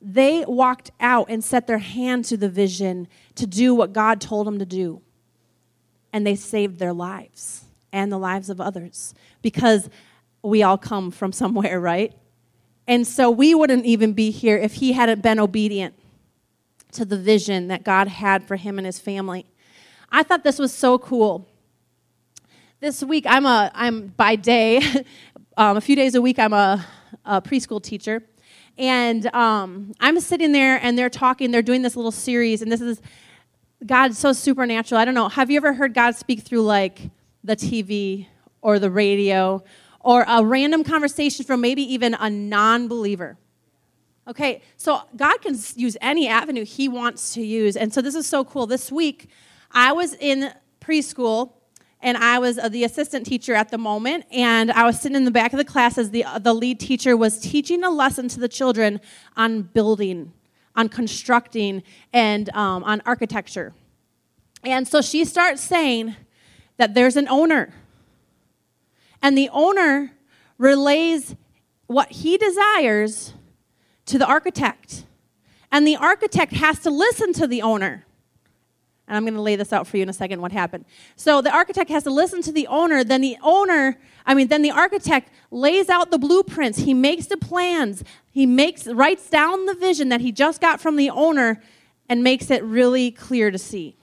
they 0.02 0.44
walked 0.48 0.90
out 1.00 1.28
and 1.30 1.44
set 1.44 1.68
their 1.68 1.78
hand 1.78 2.26
to 2.26 2.36
the 2.36 2.50
vision 2.50 3.08
to 3.36 3.46
do 3.46 3.76
what 3.76 3.94
god 3.94 4.20
told 4.20 4.48
them 4.48 4.58
to 4.60 4.66
do. 4.66 5.02
And 6.12 6.26
they 6.26 6.36
saved 6.36 6.80
their 6.80 6.92
lives 6.92 7.66
and 7.94 8.12
the 8.12 8.18
lives 8.18 8.50
of 8.50 8.60
others 8.60 9.14
because 9.44 9.90
we 10.42 10.64
all 10.64 10.78
come 10.78 11.12
from 11.12 11.32
somewhere 11.32 11.80
right? 11.94 12.14
And 12.88 13.06
so 13.06 13.30
we 13.30 13.54
wouldn't 13.54 13.86
even 13.86 14.14
be 14.14 14.32
here 14.32 14.58
if 14.58 14.74
he 14.74 14.94
hadn't 14.94 15.22
been 15.22 15.40
obedient 15.40 15.94
to 16.92 17.06
the 17.06 17.18
vision 17.18 17.68
that 17.68 17.84
God 17.84 18.08
had 18.08 18.44
for 18.44 18.56
him 18.56 18.78
and 18.78 18.86
his 18.86 19.00
family. 19.00 19.46
I 20.12 20.24
thought 20.24 20.44
this 20.44 20.60
was 20.60 20.74
so 20.74 20.98
cool. 20.98 21.48
This 22.80 23.04
week, 23.04 23.26
I'm 23.28 23.46
a 23.46 23.72
I'm 23.74 24.08
by 24.08 24.36
day, 24.36 24.78
um, 25.58 25.78
a 25.78 25.82
few 25.82 25.96
days 25.96 26.16
a 26.16 26.22
week, 26.22 26.40
I'm 26.40 26.54
a, 26.54 26.86
a 27.26 27.42
preschool 27.42 27.82
teacher, 27.82 28.24
and 28.78 29.26
um, 29.36 29.94
I'm 30.00 30.20
sitting 30.20 30.52
there 30.52 30.80
and 30.82 30.98
they're 30.98 31.10
talking. 31.10 31.52
They're 31.52 31.62
doing 31.62 31.82
this 31.82 31.96
little 31.96 32.12
series, 32.12 32.62
and 32.62 32.72
this 32.72 32.82
is 32.82 33.02
God's 33.86 34.18
so 34.18 34.34
supernatural. 34.34 35.00
I 35.00 35.06
don't 35.06 35.16
know. 35.16 35.30
Have 35.30 35.50
you 35.50 35.58
ever 35.58 35.74
heard 35.74 35.94
God 35.94 36.16
speak 36.16 36.42
through 36.42 36.64
like 36.64 37.10
the 37.44 37.56
TV 37.56 38.28
or 38.62 38.80
the 38.80 38.90
radio 38.90 39.64
or 40.00 40.26
a 40.28 40.44
random 40.44 40.84
conversation 40.84 41.46
from 41.46 41.62
maybe 41.62 41.82
even 41.94 42.14
a 42.16 42.30
non 42.30 42.88
believer. 42.88 43.38
Okay, 44.32 44.62
so 44.78 45.02
God 45.18 45.42
can 45.42 45.58
use 45.76 45.98
any 46.00 46.26
avenue 46.30 46.64
He 46.64 46.88
wants 46.88 47.34
to 47.34 47.42
use. 47.42 47.76
And 47.76 47.94
so 47.94 48.02
this 48.02 48.16
is 48.16 48.26
so 48.26 48.46
cool. 48.46 48.66
This 48.66 48.90
week, 48.90 49.28
I 49.72 49.92
was 49.92 50.14
in 50.14 50.54
preschool 50.80 51.52
and 52.02 52.18
I 52.18 52.40
was 52.40 52.58
uh, 52.58 52.70
the 52.70 52.86
assistant 52.86 53.26
teacher 53.26 53.54
at 53.54 53.72
the 53.72 53.78
moment, 53.78 54.24
and 54.32 54.72
I 54.72 54.86
was 54.86 55.02
sitting 55.02 55.18
in 55.18 55.26
the 55.26 55.32
back 55.32 55.52
of 55.52 55.58
the 55.58 55.66
class 55.66 55.98
as 55.98 56.12
the, 56.12 56.24
uh, 56.24 56.40
the 56.40 56.54
lead 56.54 56.80
teacher 56.80 57.18
was 57.18 57.40
teaching 57.40 57.84
a 57.84 57.90
lesson 57.90 58.30
to 58.30 58.40
the 58.40 58.48
children 58.48 59.02
on 59.36 59.64
building, 59.64 60.32
on 60.78 60.88
constructing, 60.88 61.84
and 62.14 62.50
um, 62.56 62.86
on 62.86 63.02
architecture. 63.06 63.74
And 64.64 64.88
so 64.88 65.02
she 65.02 65.26
starts 65.26 65.62
saying 65.62 66.16
that 66.78 66.94
there's 66.94 67.18
an 67.18 67.28
owner, 67.28 67.74
and 69.22 69.38
the 69.38 69.50
owner 69.52 70.14
relays 70.58 71.36
what 71.88 72.14
he 72.14 72.38
desires 72.38 73.34
to 74.08 74.18
the 74.18 74.26
architect. 74.26 75.06
And 75.72 75.88
the 75.88 75.96
architect 75.96 76.54
has 76.54 76.80
to 76.80 76.90
listen 76.90 77.34
to 77.34 77.48
the 77.48 77.62
owner. 77.62 78.06
And 79.08 79.18
I'm 79.18 79.24
going 79.24 79.34
to 79.34 79.42
lay 79.42 79.56
this 79.56 79.74
out 79.74 79.88
for 79.88 79.98
you 79.98 80.04
in 80.04 80.10
a 80.10 80.14
second 80.14 80.42
what 80.42 80.52
happened. 80.52 80.86
So 81.16 81.42
the 81.42 81.54
architect 81.54 81.90
has 81.90 82.04
to 82.04 82.10
listen 82.10 82.42
to 82.44 82.52
the 82.52 82.68
owner, 82.68 83.04
then 83.04 83.22
the 83.22 83.38
owner, 83.42 83.98
I 84.26 84.34
mean, 84.34 84.48
then 84.48 84.62
the 84.62 84.72
architect 84.72 85.30
lays 85.50 85.90
out 85.90 86.12
the 86.12 86.18
blueprints, 86.18 86.80
he 86.80 86.94
makes 86.94 87.26
the 87.26 87.38
plans, 87.38 88.04
he 88.32 88.46
makes 88.46 88.88
writes 88.88 89.30
down 89.30 89.66
the 89.66 89.74
vision 89.74 90.10
that 90.10 90.22
he 90.22 90.32
just 90.32 90.62
got 90.62 90.80
from 90.80 90.96
the 90.96 91.10
owner 91.10 91.62
and 92.08 92.24
makes 92.24 92.50
it 92.50 92.64
really 92.64 93.12
clear 93.12 93.52
to 93.52 93.58
see. 93.58 93.98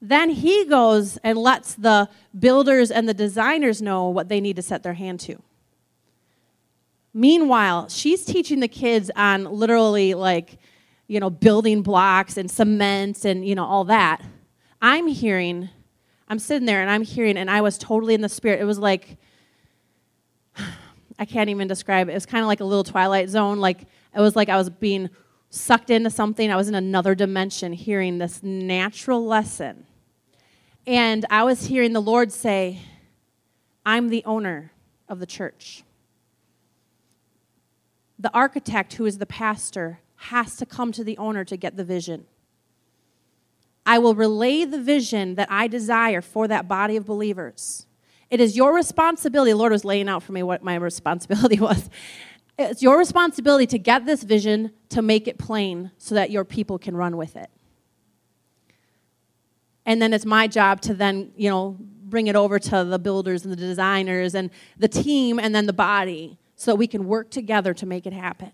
Then 0.00 0.30
he 0.30 0.64
goes 0.64 1.16
and 1.24 1.36
lets 1.36 1.74
the 1.74 2.08
builders 2.38 2.90
and 2.90 3.08
the 3.08 3.14
designers 3.14 3.82
know 3.82 4.08
what 4.08 4.28
they 4.28 4.40
need 4.40 4.56
to 4.56 4.62
set 4.62 4.84
their 4.84 4.94
hand 4.94 5.18
to. 5.20 5.42
Meanwhile, 7.18 7.88
she's 7.88 8.24
teaching 8.24 8.60
the 8.60 8.68
kids 8.68 9.10
on 9.16 9.42
literally 9.42 10.14
like, 10.14 10.56
you 11.08 11.18
know, 11.18 11.30
building 11.30 11.82
blocks 11.82 12.36
and 12.36 12.48
cement 12.48 13.24
and, 13.24 13.44
you 13.44 13.56
know, 13.56 13.64
all 13.64 13.82
that. 13.86 14.22
I'm 14.80 15.08
hearing, 15.08 15.68
I'm 16.28 16.38
sitting 16.38 16.64
there 16.64 16.80
and 16.80 16.88
I'm 16.88 17.02
hearing, 17.02 17.36
and 17.36 17.50
I 17.50 17.60
was 17.60 17.76
totally 17.76 18.14
in 18.14 18.20
the 18.20 18.28
spirit. 18.28 18.60
It 18.60 18.66
was 18.66 18.78
like, 18.78 19.16
I 21.18 21.24
can't 21.24 21.50
even 21.50 21.66
describe 21.66 22.08
it. 22.08 22.12
It 22.12 22.14
was 22.14 22.24
kind 22.24 22.42
of 22.42 22.46
like 22.46 22.60
a 22.60 22.64
little 22.64 22.84
Twilight 22.84 23.28
Zone. 23.28 23.58
Like, 23.58 23.80
it 24.14 24.20
was 24.20 24.36
like 24.36 24.48
I 24.48 24.56
was 24.56 24.70
being 24.70 25.10
sucked 25.50 25.90
into 25.90 26.10
something. 26.10 26.52
I 26.52 26.56
was 26.56 26.68
in 26.68 26.76
another 26.76 27.16
dimension 27.16 27.72
hearing 27.72 28.18
this 28.18 28.44
natural 28.44 29.26
lesson. 29.26 29.86
And 30.86 31.26
I 31.30 31.42
was 31.42 31.66
hearing 31.66 31.94
the 31.94 32.00
Lord 32.00 32.30
say, 32.30 32.78
I'm 33.84 34.08
the 34.08 34.24
owner 34.24 34.70
of 35.08 35.18
the 35.18 35.26
church 35.26 35.82
the 38.18 38.32
architect, 38.34 38.94
who 38.94 39.06
is 39.06 39.18
the 39.18 39.26
pastor, 39.26 40.00
has 40.16 40.56
to 40.56 40.66
come 40.66 40.92
to 40.92 41.04
the 41.04 41.16
owner 41.18 41.44
to 41.44 41.56
get 41.56 41.76
the 41.76 41.84
vision. 41.84 42.26
I 43.86 43.98
will 43.98 44.14
relay 44.14 44.64
the 44.64 44.80
vision 44.80 45.36
that 45.36 45.48
I 45.50 45.68
desire 45.68 46.20
for 46.20 46.48
that 46.48 46.68
body 46.68 46.96
of 46.96 47.06
believers. 47.06 47.86
It 48.28 48.40
is 48.40 48.56
your 48.56 48.74
responsibility. 48.74 49.52
The 49.52 49.56
Lord 49.56 49.72
was 49.72 49.84
laying 49.84 50.08
out 50.08 50.22
for 50.22 50.32
me 50.32 50.42
what 50.42 50.62
my 50.62 50.74
responsibility 50.74 51.58
was. 51.60 51.88
It's 52.58 52.82
your 52.82 52.98
responsibility 52.98 53.66
to 53.68 53.78
get 53.78 54.04
this 54.04 54.24
vision, 54.24 54.72
to 54.90 55.00
make 55.00 55.28
it 55.28 55.38
plain 55.38 55.92
so 55.96 56.16
that 56.16 56.30
your 56.30 56.44
people 56.44 56.78
can 56.78 56.96
run 56.96 57.16
with 57.16 57.36
it. 57.36 57.48
And 59.86 60.02
then 60.02 60.12
it's 60.12 60.26
my 60.26 60.48
job 60.48 60.80
to 60.82 60.92
then, 60.92 61.32
you 61.36 61.48
know, 61.48 61.78
bring 61.78 62.26
it 62.26 62.36
over 62.36 62.58
to 62.58 62.84
the 62.84 62.98
builders 62.98 63.44
and 63.44 63.52
the 63.52 63.56
designers 63.56 64.34
and 64.34 64.50
the 64.76 64.88
team 64.88 65.38
and 65.38 65.54
then 65.54 65.66
the 65.66 65.72
body 65.72 66.38
so 66.58 66.72
that 66.72 66.76
we 66.76 66.88
can 66.88 67.06
work 67.06 67.30
together 67.30 67.72
to 67.72 67.86
make 67.86 68.04
it 68.04 68.12
happen. 68.12 68.50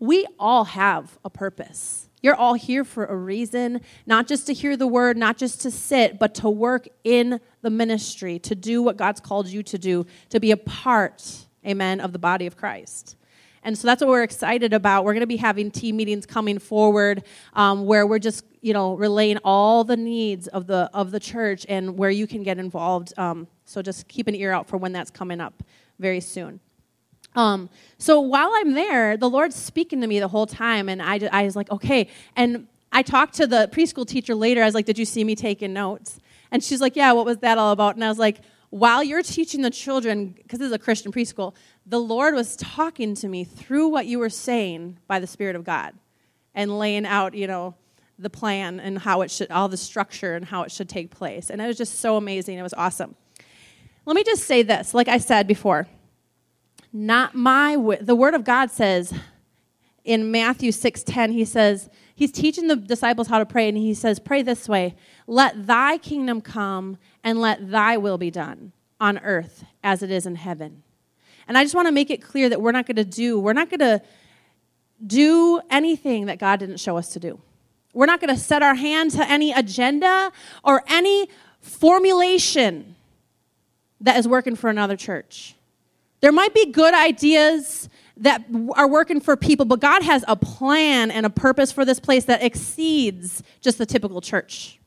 We 0.00 0.26
all 0.40 0.64
have 0.64 1.18
a 1.24 1.30
purpose. 1.30 2.08
You're 2.20 2.34
all 2.34 2.54
here 2.54 2.84
for 2.84 3.06
a 3.06 3.16
reason, 3.16 3.80
not 4.06 4.26
just 4.26 4.46
to 4.48 4.52
hear 4.52 4.76
the 4.76 4.86
word, 4.86 5.16
not 5.16 5.38
just 5.38 5.62
to 5.62 5.70
sit, 5.70 6.18
but 6.18 6.34
to 6.36 6.50
work 6.50 6.88
in 7.04 7.40
the 7.62 7.70
ministry, 7.70 8.40
to 8.40 8.56
do 8.56 8.82
what 8.82 8.96
God's 8.96 9.20
called 9.20 9.46
you 9.46 9.62
to 9.62 9.78
do, 9.78 10.04
to 10.30 10.40
be 10.40 10.50
a 10.50 10.56
part, 10.56 11.46
amen, 11.64 12.00
of 12.00 12.12
the 12.12 12.18
body 12.18 12.46
of 12.46 12.56
Christ. 12.56 13.16
And 13.62 13.78
so 13.78 13.86
that's 13.86 14.00
what 14.00 14.10
we're 14.10 14.24
excited 14.24 14.72
about. 14.72 15.04
We're 15.04 15.12
going 15.14 15.20
to 15.20 15.26
be 15.28 15.36
having 15.36 15.70
team 15.70 15.96
meetings 15.96 16.26
coming 16.26 16.58
forward 16.58 17.22
um, 17.52 17.86
where 17.86 18.06
we're 18.06 18.18
just, 18.18 18.44
you 18.62 18.72
know, 18.72 18.94
relaying 18.94 19.38
all 19.44 19.84
the 19.84 19.96
needs 19.96 20.48
of 20.48 20.66
the 20.66 20.90
of 20.92 21.12
the 21.12 21.20
church 21.20 21.64
and 21.68 21.96
where 21.96 22.10
you 22.10 22.26
can 22.26 22.42
get 22.42 22.58
involved. 22.58 23.16
Um, 23.16 23.46
so 23.64 23.80
just 23.80 24.08
keep 24.08 24.26
an 24.26 24.34
ear 24.34 24.52
out 24.52 24.66
for 24.66 24.76
when 24.76 24.92
that's 24.92 25.10
coming 25.10 25.40
up 25.40 25.62
very 25.98 26.20
soon. 26.20 26.60
Um, 27.34 27.68
so 27.98 28.20
while 28.20 28.52
I'm 28.54 28.74
there, 28.74 29.16
the 29.16 29.28
Lord's 29.28 29.56
speaking 29.56 30.00
to 30.00 30.06
me 30.06 30.20
the 30.20 30.28
whole 30.28 30.46
time, 30.46 30.88
and 30.88 31.02
I, 31.02 31.20
I 31.32 31.44
was 31.44 31.56
like, 31.56 31.70
okay. 31.70 32.08
And 32.36 32.68
I 32.92 33.02
talked 33.02 33.34
to 33.34 33.46
the 33.46 33.68
preschool 33.72 34.06
teacher 34.06 34.34
later. 34.34 34.62
I 34.62 34.66
was 34.66 34.74
like, 34.74 34.86
did 34.86 34.98
you 34.98 35.04
see 35.04 35.24
me 35.24 35.34
taking 35.34 35.72
notes? 35.72 36.20
And 36.52 36.62
she's 36.62 36.80
like, 36.80 36.94
yeah, 36.94 37.12
what 37.12 37.24
was 37.24 37.38
that 37.38 37.58
all 37.58 37.72
about? 37.72 37.96
And 37.96 38.04
I 38.04 38.08
was 38.08 38.18
like, 38.18 38.40
while 38.70 39.02
you're 39.02 39.22
teaching 39.22 39.62
the 39.62 39.70
children, 39.70 40.34
because 40.36 40.58
this 40.58 40.66
is 40.66 40.72
a 40.72 40.78
Christian 40.78 41.12
preschool, 41.12 41.54
the 41.86 42.00
Lord 42.00 42.34
was 42.34 42.56
talking 42.56 43.14
to 43.16 43.28
me 43.28 43.44
through 43.44 43.88
what 43.88 44.06
you 44.06 44.18
were 44.18 44.30
saying 44.30 44.98
by 45.06 45.18
the 45.18 45.26
Spirit 45.26 45.56
of 45.56 45.64
God 45.64 45.94
and 46.54 46.78
laying 46.78 47.06
out, 47.06 47.34
you 47.34 47.46
know, 47.46 47.74
the 48.18 48.30
plan 48.30 48.78
and 48.80 48.98
how 48.98 49.22
it 49.22 49.30
should, 49.30 49.50
all 49.50 49.68
the 49.68 49.76
structure 49.76 50.34
and 50.34 50.44
how 50.44 50.62
it 50.62 50.70
should 50.70 50.88
take 50.88 51.10
place. 51.10 51.50
And 51.50 51.60
it 51.60 51.66
was 51.66 51.76
just 51.76 52.00
so 52.00 52.16
amazing. 52.16 52.58
It 52.58 52.62
was 52.62 52.74
awesome. 52.74 53.16
Let 54.06 54.16
me 54.16 54.24
just 54.24 54.44
say 54.44 54.62
this, 54.62 54.94
like 54.94 55.08
I 55.08 55.18
said 55.18 55.46
before 55.46 55.88
not 56.94 57.34
my 57.34 57.76
way. 57.76 57.98
The 58.00 58.14
word 58.14 58.34
of 58.34 58.44
God 58.44 58.70
says 58.70 59.12
in 60.04 60.30
Matthew 60.30 60.70
6:10 60.70 61.32
he 61.32 61.44
says 61.44 61.90
he's 62.14 62.30
teaching 62.30 62.68
the 62.68 62.76
disciples 62.76 63.26
how 63.26 63.40
to 63.40 63.44
pray 63.44 63.68
and 63.68 63.76
he 63.76 63.92
says 63.92 64.20
pray 64.20 64.42
this 64.42 64.68
way, 64.68 64.94
let 65.26 65.66
thy 65.66 65.98
kingdom 65.98 66.40
come 66.40 66.96
and 67.24 67.40
let 67.40 67.70
thy 67.70 67.96
will 67.96 68.16
be 68.16 68.30
done 68.30 68.72
on 69.00 69.18
earth 69.18 69.64
as 69.82 70.02
it 70.02 70.10
is 70.10 70.24
in 70.24 70.36
heaven. 70.36 70.84
And 71.48 71.58
I 71.58 71.64
just 71.64 71.74
want 71.74 71.88
to 71.88 71.92
make 71.92 72.10
it 72.10 72.22
clear 72.22 72.48
that 72.48 72.62
we're 72.62 72.72
not 72.72 72.86
going 72.86 72.96
to 72.96 73.04
do 73.04 73.40
we're 73.40 73.52
not 73.52 73.68
going 73.68 73.80
to 73.80 74.00
do 75.04 75.60
anything 75.68 76.26
that 76.26 76.38
God 76.38 76.60
didn't 76.60 76.78
show 76.78 76.96
us 76.96 77.12
to 77.14 77.20
do. 77.20 77.40
We're 77.92 78.06
not 78.06 78.20
going 78.20 78.34
to 78.34 78.40
set 78.40 78.62
our 78.62 78.76
hand 78.76 79.10
to 79.12 79.28
any 79.28 79.52
agenda 79.52 80.30
or 80.62 80.84
any 80.86 81.28
formulation 81.60 82.93
that 84.00 84.16
is 84.16 84.28
working 84.28 84.56
for 84.56 84.70
another 84.70 84.96
church. 84.96 85.54
There 86.20 86.32
might 86.32 86.54
be 86.54 86.72
good 86.72 86.94
ideas 86.94 87.88
that 88.16 88.44
are 88.74 88.88
working 88.88 89.20
for 89.20 89.36
people, 89.36 89.66
but 89.66 89.80
God 89.80 90.02
has 90.02 90.24
a 90.28 90.36
plan 90.36 91.10
and 91.10 91.26
a 91.26 91.30
purpose 91.30 91.72
for 91.72 91.84
this 91.84 92.00
place 92.00 92.24
that 92.26 92.42
exceeds 92.42 93.42
just 93.60 93.78
the 93.78 93.86
typical 93.86 94.20
church. 94.20 94.78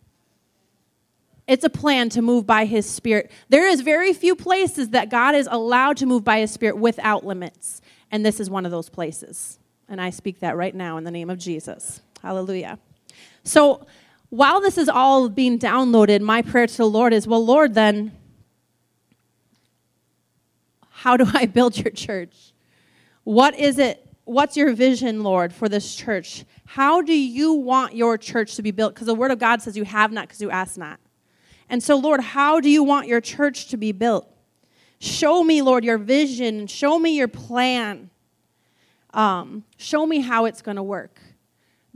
It's 1.48 1.64
a 1.64 1.70
plan 1.70 2.10
to 2.10 2.22
move 2.22 2.46
by 2.46 2.66
His 2.66 2.90
Spirit. 2.90 3.32
There 3.50 3.68
is 3.68 3.82
very 3.82 4.14
few 4.14 4.36
places 4.36 4.90
that 4.90 5.10
God 5.10 5.36
is 5.36 5.48
allowed 5.50 5.98
to 5.98 6.06
move 6.06 6.24
by 6.24 6.40
His 6.40 6.52
Spirit 6.52 6.78
without 6.78 7.26
limits, 7.26 7.82
and 8.12 8.26
this 8.26 8.40
is 8.40 8.50
one 8.50 8.66
of 8.66 8.72
those 8.72 8.90
places. 8.90 9.60
And 9.88 10.02
I 10.02 10.10
speak 10.10 10.40
that 10.40 10.58
right 10.58 10.76
now 10.76 10.98
in 10.98 11.04
the 11.06 11.12
name 11.12 11.30
of 11.30 11.38
Jesus. 11.38 12.02
Hallelujah. 12.22 12.80
So, 13.44 13.86
while 14.30 14.60
this 14.60 14.78
is 14.78 14.90
all 14.90 15.30
being 15.30 15.58
downloaded, 15.58 16.20
my 16.20 16.42
prayer 16.42 16.68
to 16.68 16.78
the 16.78 16.90
Lord 16.90 17.14
is, 17.14 17.26
well, 17.26 17.46
Lord, 17.46 17.76
then 17.76 18.12
how 20.98 21.16
do 21.16 21.28
I 21.32 21.46
build 21.46 21.78
your 21.78 21.92
church? 21.92 22.54
What 23.24 23.58
is 23.60 23.78
it? 23.78 24.04
What's 24.26 24.58
your 24.58 24.74
vision, 24.74 25.22
Lord, 25.22 25.54
for 25.54 25.70
this 25.70 25.96
church? 25.96 26.44
How 26.66 27.04
do 27.04 27.14
you 27.14 27.54
want 27.54 27.96
your 27.96 28.18
church 28.18 28.56
to 28.56 28.64
be 28.64 28.72
built? 28.72 28.96
Because 28.96 29.06
the 29.06 29.14
Word 29.14 29.30
of 29.30 29.38
God 29.38 29.62
says 29.62 29.78
you 29.78 29.84
have 29.84 30.12
not 30.12 30.28
because 30.28 30.42
you 30.42 30.50
ask 30.50 30.76
not. 30.76 31.00
And 31.70 31.84
so, 31.84 31.98
Lord, 31.98 32.20
how 32.20 32.60
do 32.60 32.68
you 32.68 32.84
want 32.84 33.08
your 33.08 33.22
church 33.22 33.68
to 33.68 33.78
be 33.78 33.92
built? 33.92 34.28
Show 35.00 35.44
me, 35.44 35.62
Lord, 35.62 35.86
your 35.86 36.00
vision. 36.00 36.66
Show 36.66 36.98
me 36.98 37.16
your 37.16 37.28
plan. 37.28 38.10
Um, 39.14 39.66
show 39.78 40.04
me 40.04 40.22
how 40.22 40.46
it's 40.46 40.64
going 40.64 40.78
to 40.78 40.84
work. 40.84 41.22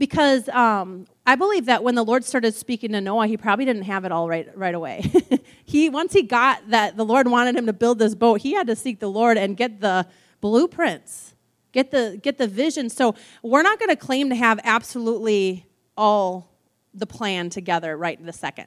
Because 0.02 0.48
um, 0.48 1.06
I 1.28 1.36
believe 1.36 1.66
that 1.66 1.84
when 1.84 1.94
the 1.94 2.02
Lord 2.02 2.24
started 2.24 2.56
speaking 2.56 2.90
to 2.90 3.00
Noah, 3.00 3.28
he 3.28 3.36
probably 3.36 3.64
didn't 3.64 3.84
have 3.84 4.04
it 4.04 4.10
all 4.10 4.28
right 4.28 4.48
right 4.58 4.74
away. 4.74 5.08
he 5.64 5.88
once 5.90 6.12
he 6.12 6.22
got 6.22 6.70
that 6.70 6.96
the 6.96 7.04
Lord 7.04 7.28
wanted 7.28 7.54
him 7.54 7.66
to 7.66 7.72
build 7.72 8.00
this 8.00 8.16
boat, 8.16 8.40
he 8.40 8.52
had 8.52 8.66
to 8.66 8.74
seek 8.74 8.98
the 8.98 9.08
Lord 9.08 9.38
and 9.38 9.56
get 9.56 9.80
the 9.80 10.08
blueprints, 10.40 11.36
get 11.70 11.92
the 11.92 12.18
get 12.20 12.36
the 12.36 12.48
vision. 12.48 12.90
So 12.90 13.14
we're 13.44 13.62
not 13.62 13.78
going 13.78 13.90
to 13.90 13.96
claim 13.96 14.30
to 14.30 14.34
have 14.34 14.58
absolutely 14.64 15.66
all 15.96 16.50
the 16.92 17.06
plan 17.06 17.48
together 17.48 17.96
right 17.96 18.18
in 18.18 18.26
the 18.26 18.32
second. 18.32 18.66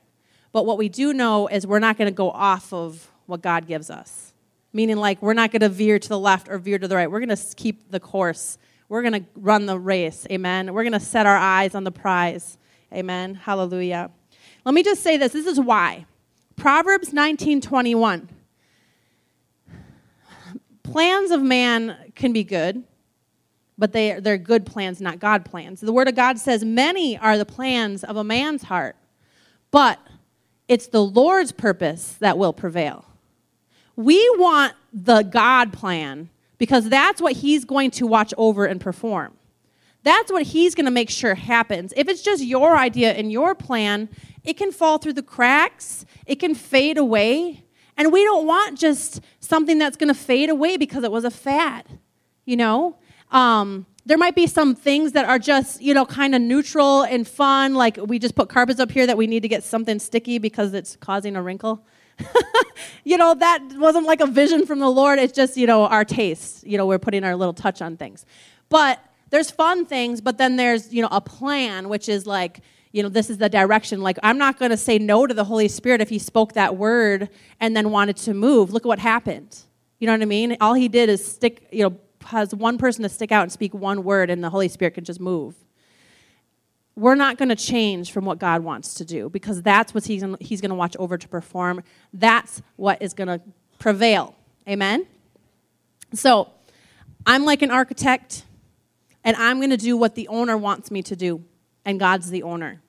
But 0.54 0.66
what 0.66 0.78
we 0.78 0.88
do 0.88 1.12
know 1.12 1.50
is 1.50 1.68
we're 1.68 1.80
not 1.80 1.98
going 1.98 2.08
to 2.08 2.16
go 2.16 2.32
off 2.32 2.72
of 2.72 3.12
what 3.26 3.42
God 3.42 3.68
gives 3.68 3.90
us. 3.90 4.34
Meaning 4.72 4.96
like 4.96 5.22
we're 5.22 5.34
not 5.34 5.52
going 5.52 5.64
to 5.64 5.70
veer 5.70 6.00
to 6.00 6.08
the 6.08 6.18
left 6.18 6.48
or 6.48 6.58
veer 6.60 6.80
to 6.80 6.88
the 6.88 6.96
right. 6.96 7.12
We're 7.12 7.20
going 7.20 7.36
to 7.36 7.56
keep 7.58 7.92
the 7.92 8.00
course 8.00 8.58
we're 8.88 9.02
going 9.02 9.24
to 9.24 9.26
run 9.36 9.66
the 9.66 9.80
race. 9.80 10.28
Amen. 10.32 10.74
We're 10.74 10.84
going 10.84 10.94
to 10.94 11.00
set 11.00 11.26
our 11.26 11.38
eyes 11.38 11.76
on 11.76 11.84
the 11.84 11.92
prize. 11.92 12.58
Amen. 12.94 13.36
Hallelujah. 13.36 14.12
Let 14.64 14.74
me 14.76 14.84
just 14.84 15.02
say 15.02 15.18
this 15.18 15.34
this 15.34 15.46
is 15.46 15.60
why. 15.60 16.06
Proverbs 16.56 17.12
19:21. 17.12 18.28
Plans 20.84 21.32
of 21.32 21.42
man 21.42 21.98
can 22.16 22.32
be 22.32 22.44
good, 22.44 22.84
but 23.78 23.92
they, 23.92 24.20
they're 24.20 24.38
good 24.38 24.66
plans, 24.66 25.02
not 25.02 25.20
God 25.20 25.44
plans. 25.44 25.82
The 25.82 25.92
Word 25.92 26.08
of 26.08 26.16
God 26.16 26.38
says, 26.38 26.64
Many 26.64 27.18
are 27.18 27.38
the 27.40 27.46
plans 27.46 28.04
of 28.04 28.16
a 28.18 28.24
man's 28.24 28.64
heart, 28.64 28.96
but 29.72 30.00
it's 30.68 30.88
the 30.88 31.04
Lord's 31.04 31.52
purpose 31.52 32.14
that 32.20 32.38
will 32.38 32.54
prevail. 32.54 33.06
We 33.96 34.30
want 34.38 34.74
the 34.94 35.24
God 35.24 35.74
plan 35.74 36.30
because 36.58 36.90
that's 36.90 37.22
what 37.22 37.34
He's 37.34 37.66
going 37.66 37.92
to 37.92 38.08
watch 38.08 38.34
over 38.38 38.66
and 38.66 38.80
perform. 38.80 39.34
That's 40.04 40.32
what 40.32 40.44
He's 40.44 40.76
going 40.76 40.86
to 40.86 40.92
make 40.92 41.10
sure 41.10 41.36
happens. 41.36 41.94
If 41.96 42.08
it's 42.08 42.22
just 42.22 42.44
your 42.44 42.78
idea 42.78 43.14
and 43.14 43.32
your 43.32 43.56
plan, 43.56 44.10
it 44.44 44.58
can 44.58 44.72
fall 44.72 44.98
through 44.98 45.14
the 45.14 45.24
cracks, 45.24 46.06
it 46.26 46.36
can 46.36 46.56
fade 46.56 46.98
away. 46.98 47.64
And 47.98 48.12
we 48.12 48.24
don't 48.24 48.46
want 48.46 48.78
just 48.78 49.22
something 49.40 49.78
that's 49.78 49.96
going 49.96 50.10
to 50.10 50.20
fade 50.20 50.50
away 50.50 50.78
because 50.78 51.04
it 51.04 51.12
was 51.12 51.24
a 51.24 51.32
fad, 51.32 52.00
you 52.44 52.58
know? 52.58 52.98
Um, 53.32 53.86
there 54.06 54.18
might 54.18 54.36
be 54.36 54.46
some 54.46 54.76
things 54.76 55.14
that 55.14 55.26
are 55.26 55.40
just, 55.40 55.82
you 55.82 55.94
know, 55.94 56.06
kind 56.06 56.36
of 56.36 56.42
neutral 56.42 57.04
and 57.04 57.28
fun, 57.28 57.74
like 57.74 57.98
we 57.98 58.20
just 58.20 58.36
put 58.36 58.50
carpets 58.50 58.80
up 58.80 58.92
here 58.92 59.08
that 59.08 59.18
we 59.18 59.26
need 59.26 59.42
to 59.42 59.48
get 59.48 59.64
something 59.64 59.98
sticky 59.98 60.38
because 60.38 60.74
it's 60.74 60.96
causing 60.98 61.36
a 61.36 61.42
wrinkle. 61.42 61.84
you 63.04 63.18
know, 63.18 63.34
that 63.34 63.62
wasn't 63.76 64.06
like 64.06 64.22
a 64.22 64.28
vision 64.28 64.66
from 64.66 64.80
the 64.80 64.90
Lord. 64.90 65.20
It's 65.20 65.34
just, 65.34 65.58
you 65.58 65.68
know, 65.68 65.86
our 65.86 66.06
taste. 66.06 66.66
You 66.66 66.78
know, 66.78 66.86
we're 66.86 67.00
putting 67.00 67.24
our 67.24 67.36
little 67.36 67.54
touch 67.54 67.82
on 67.82 67.98
things. 67.98 68.26
But 68.70 69.00
there's 69.30 69.52
fun 69.52 69.86
things, 69.86 70.22
but 70.22 70.38
then 70.38 70.56
there's, 70.56 70.94
you 70.94 71.02
know, 71.02 71.10
a 71.12 71.22
plan, 71.22 71.90
which 71.90 72.10
is 72.10 72.26
like, 72.26 72.62
you 72.92 73.04
know, 73.04 73.10
this 73.10 73.30
is 73.30 73.38
the 73.38 73.50
direction. 73.50 74.02
Like, 74.02 74.18
I'm 74.24 74.38
not 74.38 74.58
going 74.58 74.72
to 74.72 74.78
say 74.78 74.98
no 74.98 75.28
to 75.28 75.34
the 75.34 75.44
Holy 75.44 75.68
Spirit 75.68 76.02
if 76.02 76.10
He 76.10 76.20
spoke 76.20 76.54
that 76.54 76.78
word 76.78 77.30
and 77.60 77.76
then 77.76 77.92
wanted 77.92 78.16
to 78.18 78.34
move. 78.34 78.72
Look 78.72 78.86
at 78.86 78.88
what 78.88 79.00
happened. 79.00 79.58
You 80.00 80.08
know 80.08 80.14
what 80.14 80.22
I 80.22 80.26
mean? 80.26 80.56
All 80.62 80.74
He 80.74 80.88
did 80.88 81.10
is 81.10 81.26
stick, 81.26 81.68
you 81.72 81.84
know, 81.84 81.98
has 82.26 82.56
one 82.56 82.78
person 82.78 83.04
to 83.04 83.10
stick 83.10 83.32
out 83.32 83.44
and 83.44 83.52
speak 83.52 83.74
one 83.74 84.04
word, 84.04 84.30
and 84.30 84.44
the 84.44 84.50
Holy 84.50 84.68
Spirit 84.68 84.94
can 84.94 85.04
just 85.04 85.20
move. 85.20 85.56
We're 86.96 87.16
not 87.16 87.38
going 87.38 87.50
to 87.50 87.56
change 87.56 88.12
from 88.12 88.26
what 88.26 88.40
God 88.40 88.64
wants 88.64 88.94
to 88.96 89.06
do 89.06 89.30
because 89.30 89.62
that's 89.62 89.94
what 89.94 90.06
He's, 90.06 90.24
he's 90.40 90.62
going 90.62 90.70
to 90.70 90.76
watch 90.76 90.96
over 90.98 91.18
to 91.18 91.28
perform. 91.28 91.84
That's 92.14 92.62
what 92.78 93.02
is 93.02 93.14
going 93.14 93.28
to 93.28 93.42
prevail. 93.80 94.36
Amen? 94.68 95.06
So, 96.14 96.52
I'm 97.26 97.44
like 97.44 97.62
an 97.64 97.72
architect, 97.72 98.46
and 99.24 99.36
I'm 99.38 99.58
going 99.58 99.72
to 99.72 99.78
do 99.78 99.98
what 99.98 100.16
the 100.16 100.28
owner 100.28 100.58
wants 100.58 100.92
me 100.92 101.02
to 101.04 101.16
do, 101.16 101.44
and 101.84 102.00
God's 102.00 102.30
the 102.30 102.44
owner. 102.44 102.82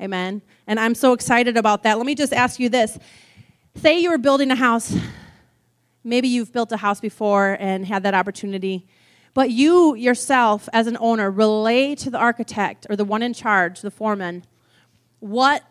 Amen. 0.00 0.42
And 0.66 0.78
I'm 0.78 0.94
so 0.94 1.12
excited 1.12 1.56
about 1.56 1.82
that. 1.82 1.96
Let 1.96 2.06
me 2.06 2.14
just 2.14 2.32
ask 2.32 2.60
you 2.60 2.68
this. 2.68 2.98
Say 3.76 3.98
you 3.98 4.10
were 4.10 4.18
building 4.18 4.50
a 4.50 4.54
house. 4.54 4.94
Maybe 6.04 6.28
you've 6.28 6.52
built 6.52 6.70
a 6.70 6.76
house 6.76 7.00
before 7.00 7.56
and 7.58 7.84
had 7.84 8.04
that 8.04 8.14
opportunity. 8.14 8.86
But 9.36 9.50
you 9.50 9.94
yourself, 9.94 10.66
as 10.72 10.86
an 10.86 10.96
owner, 10.98 11.30
relay 11.30 11.94
to 11.96 12.08
the 12.08 12.16
architect 12.16 12.86
or 12.88 12.96
the 12.96 13.04
one 13.04 13.22
in 13.22 13.34
charge, 13.34 13.82
the 13.82 13.90
foreman, 13.90 14.44
what 15.20 15.62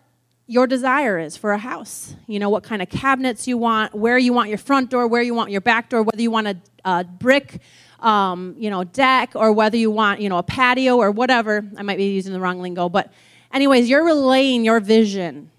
your 0.46 0.68
desire 0.68 1.18
is 1.18 1.36
for 1.36 1.52
a 1.52 1.58
house. 1.58 2.14
You 2.28 2.38
know, 2.38 2.52
what 2.52 2.62
kind 2.64 2.84
of 2.84 2.90
cabinets 2.90 3.48
you 3.48 3.58
want, 3.58 3.96
where 3.96 4.20
you 4.20 4.34
want 4.34 4.50
your 4.50 4.60
front 4.60 4.92
door, 4.92 5.08
where 5.08 5.24
you 5.24 5.34
want 5.34 5.50
your 5.50 5.62
back 5.62 5.90
door, 5.90 6.04
whether 6.04 6.22
you 6.22 6.30
want 6.30 6.48
a, 6.48 6.58
a 6.86 7.04
brick, 7.04 7.60
um, 8.02 8.56
you 8.60 8.70
know, 8.70 8.84
deck, 8.84 9.32
or 9.34 9.52
whether 9.52 9.78
you 9.78 9.90
want, 9.90 10.22
you 10.22 10.30
know, 10.30 10.38
a 10.38 10.44
patio 10.44 10.98
or 10.98 11.10
whatever. 11.10 11.66
I 11.76 11.82
might 11.82 11.98
be 11.98 12.06
using 12.14 12.34
the 12.34 12.40
wrong 12.40 12.62
lingo, 12.62 12.88
but 12.88 13.12
Anyways, 13.56 13.90
you're 13.90 14.04
relaying 14.04 14.66
your 14.66 14.82
vision 14.82 15.50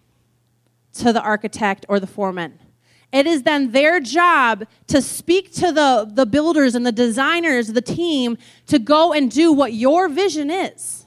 to 0.99 1.15
the 1.15 1.23
architect 1.23 1.87
or 1.89 1.99
the 1.99 2.07
foreman. 2.07 2.59
It 3.13 3.27
is 3.27 3.45
then 3.45 3.73
their 3.73 4.01
job 4.01 4.67
to 4.89 5.01
speak 5.01 5.53
to 5.55 5.73
the, 5.73 6.11
the 6.13 6.27
builders 6.27 6.75
and 6.75 6.85
the 6.85 6.93
designers, 6.93 7.69
the 7.69 7.81
team, 7.81 8.37
to 8.67 8.79
go 8.79 9.13
and 9.13 9.31
do 9.31 9.53
what 9.53 9.73
your 9.73 10.09
vision 10.09 10.51
is. 10.51 11.07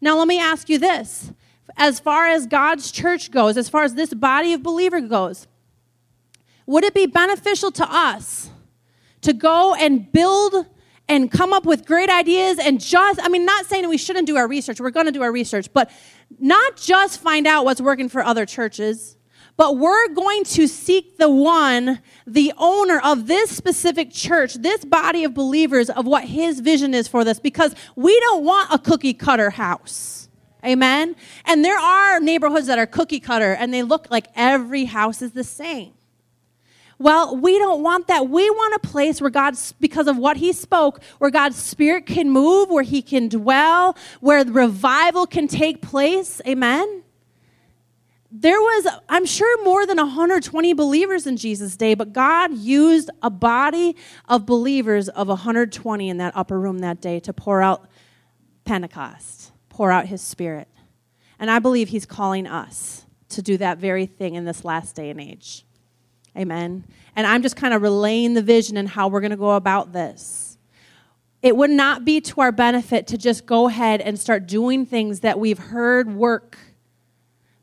Now, 0.00 0.18
let 0.18 0.26
me 0.26 0.40
ask 0.40 0.68
you 0.68 0.78
this. 0.78 1.32
As 1.76 2.00
far 2.00 2.26
as 2.26 2.46
God's 2.46 2.90
church 2.90 3.30
goes, 3.30 3.56
as 3.56 3.68
far 3.68 3.84
as 3.84 3.94
this 3.94 4.12
body 4.12 4.52
of 4.52 4.62
believers 4.62 5.08
goes, 5.08 5.46
would 6.66 6.84
it 6.84 6.94
be 6.94 7.06
beneficial 7.06 7.70
to 7.72 7.86
us 7.88 8.50
to 9.22 9.32
go 9.32 9.74
and 9.74 10.10
build 10.12 10.66
and 11.08 11.30
come 11.30 11.52
up 11.52 11.64
with 11.64 11.86
great 11.86 12.10
ideas 12.10 12.58
and 12.58 12.80
just, 12.80 13.20
I 13.22 13.28
mean, 13.28 13.44
not 13.44 13.66
saying 13.66 13.88
we 13.88 13.98
shouldn't 13.98 14.26
do 14.26 14.36
our 14.36 14.48
research, 14.48 14.80
we're 14.80 14.90
going 14.90 15.06
to 15.06 15.12
do 15.12 15.22
our 15.22 15.32
research, 15.32 15.72
but 15.72 15.90
not 16.38 16.76
just 16.76 17.20
find 17.20 17.46
out 17.46 17.64
what's 17.64 17.80
working 17.80 18.08
for 18.08 18.22
other 18.22 18.46
churches, 18.46 19.16
but 19.62 19.76
we're 19.76 20.08
going 20.08 20.42
to 20.42 20.66
seek 20.66 21.18
the 21.18 21.30
one, 21.30 22.00
the 22.26 22.52
owner 22.58 22.98
of 22.98 23.28
this 23.28 23.48
specific 23.56 24.10
church, 24.10 24.54
this 24.54 24.84
body 24.84 25.22
of 25.22 25.34
believers, 25.34 25.88
of 25.88 26.04
what 26.04 26.24
his 26.24 26.58
vision 26.58 26.94
is 26.94 27.06
for 27.06 27.22
this, 27.22 27.38
because 27.38 27.72
we 27.94 28.18
don't 28.18 28.42
want 28.42 28.68
a 28.72 28.78
cookie 28.80 29.14
cutter 29.14 29.50
house. 29.50 30.28
Amen? 30.64 31.14
And 31.44 31.64
there 31.64 31.78
are 31.78 32.18
neighborhoods 32.18 32.66
that 32.66 32.80
are 32.80 32.88
cookie 32.88 33.20
cutter 33.20 33.52
and 33.52 33.72
they 33.72 33.84
look 33.84 34.10
like 34.10 34.26
every 34.34 34.86
house 34.86 35.22
is 35.22 35.30
the 35.30 35.44
same. 35.44 35.92
Well, 36.98 37.36
we 37.36 37.56
don't 37.56 37.84
want 37.84 38.08
that. 38.08 38.28
We 38.28 38.50
want 38.50 38.74
a 38.74 38.88
place 38.88 39.20
where 39.20 39.30
God, 39.30 39.54
because 39.78 40.08
of 40.08 40.18
what 40.18 40.38
He 40.38 40.52
spoke, 40.52 41.00
where 41.18 41.30
God's 41.30 41.54
Spirit 41.54 42.06
can 42.06 42.30
move, 42.30 42.68
where 42.68 42.82
He 42.82 43.00
can 43.00 43.28
dwell, 43.28 43.96
where 44.18 44.44
revival 44.44 45.24
can 45.24 45.46
take 45.46 45.82
place. 45.82 46.40
Amen? 46.48 47.01
There 48.34 48.58
was, 48.58 48.86
I'm 49.10 49.26
sure, 49.26 49.62
more 49.62 49.84
than 49.86 49.98
120 49.98 50.72
believers 50.72 51.26
in 51.26 51.36
Jesus' 51.36 51.76
day, 51.76 51.92
but 51.92 52.14
God 52.14 52.54
used 52.54 53.10
a 53.22 53.28
body 53.28 53.94
of 54.26 54.46
believers 54.46 55.10
of 55.10 55.28
120 55.28 56.08
in 56.08 56.16
that 56.16 56.34
upper 56.34 56.58
room 56.58 56.78
that 56.78 57.02
day 57.02 57.20
to 57.20 57.34
pour 57.34 57.60
out 57.60 57.86
Pentecost, 58.64 59.52
pour 59.68 59.90
out 59.90 60.06
His 60.06 60.22
Spirit. 60.22 60.68
And 61.38 61.50
I 61.50 61.58
believe 61.58 61.90
He's 61.90 62.06
calling 62.06 62.46
us 62.46 63.04
to 63.30 63.42
do 63.42 63.58
that 63.58 63.76
very 63.76 64.06
thing 64.06 64.34
in 64.34 64.46
this 64.46 64.64
last 64.64 64.96
day 64.96 65.10
and 65.10 65.20
age. 65.20 65.66
Amen. 66.34 66.86
And 67.14 67.26
I'm 67.26 67.42
just 67.42 67.56
kind 67.56 67.74
of 67.74 67.82
relaying 67.82 68.32
the 68.32 68.42
vision 68.42 68.78
and 68.78 68.88
how 68.88 69.08
we're 69.08 69.20
going 69.20 69.32
to 69.32 69.36
go 69.36 69.50
about 69.50 69.92
this. 69.92 70.56
It 71.42 71.56
would 71.56 71.70
not 71.70 72.04
be 72.04 72.20
to 72.22 72.40
our 72.40 72.52
benefit 72.52 73.08
to 73.08 73.18
just 73.18 73.44
go 73.44 73.68
ahead 73.68 74.00
and 74.00 74.18
start 74.18 74.46
doing 74.46 74.86
things 74.86 75.20
that 75.20 75.38
we've 75.38 75.58
heard 75.58 76.14
work, 76.14 76.56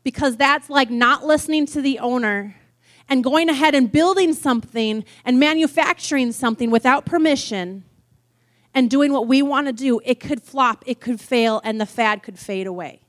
because 0.04 0.38
that's 0.38 0.70
like 0.70 0.90
not 0.90 1.26
listening 1.26 1.66
to 1.68 1.82
the 1.82 2.00
owner 2.00 2.56
and 3.08 3.24
going 3.24 3.50
ahead 3.50 3.76
and 3.76 3.92
building 3.92 4.34
something 4.34 5.04
and 5.26 5.40
manufacturing 5.40 6.32
something 6.32 6.72
without 6.72 7.06
permission 7.06 7.84
and 8.74 8.90
doing 8.90 9.12
what 9.12 9.28
we 9.28 9.42
want 9.42 9.68
to 9.68 9.74
do. 9.74 10.00
It 10.06 10.20
could 10.20 10.42
flop, 10.44 10.84
it 10.86 11.00
could 11.00 11.20
fail, 11.20 11.60
and 11.64 11.82
the 11.82 11.86
fad 11.86 12.24
could 12.24 12.38
fade 12.38 12.68
away. 12.68 13.02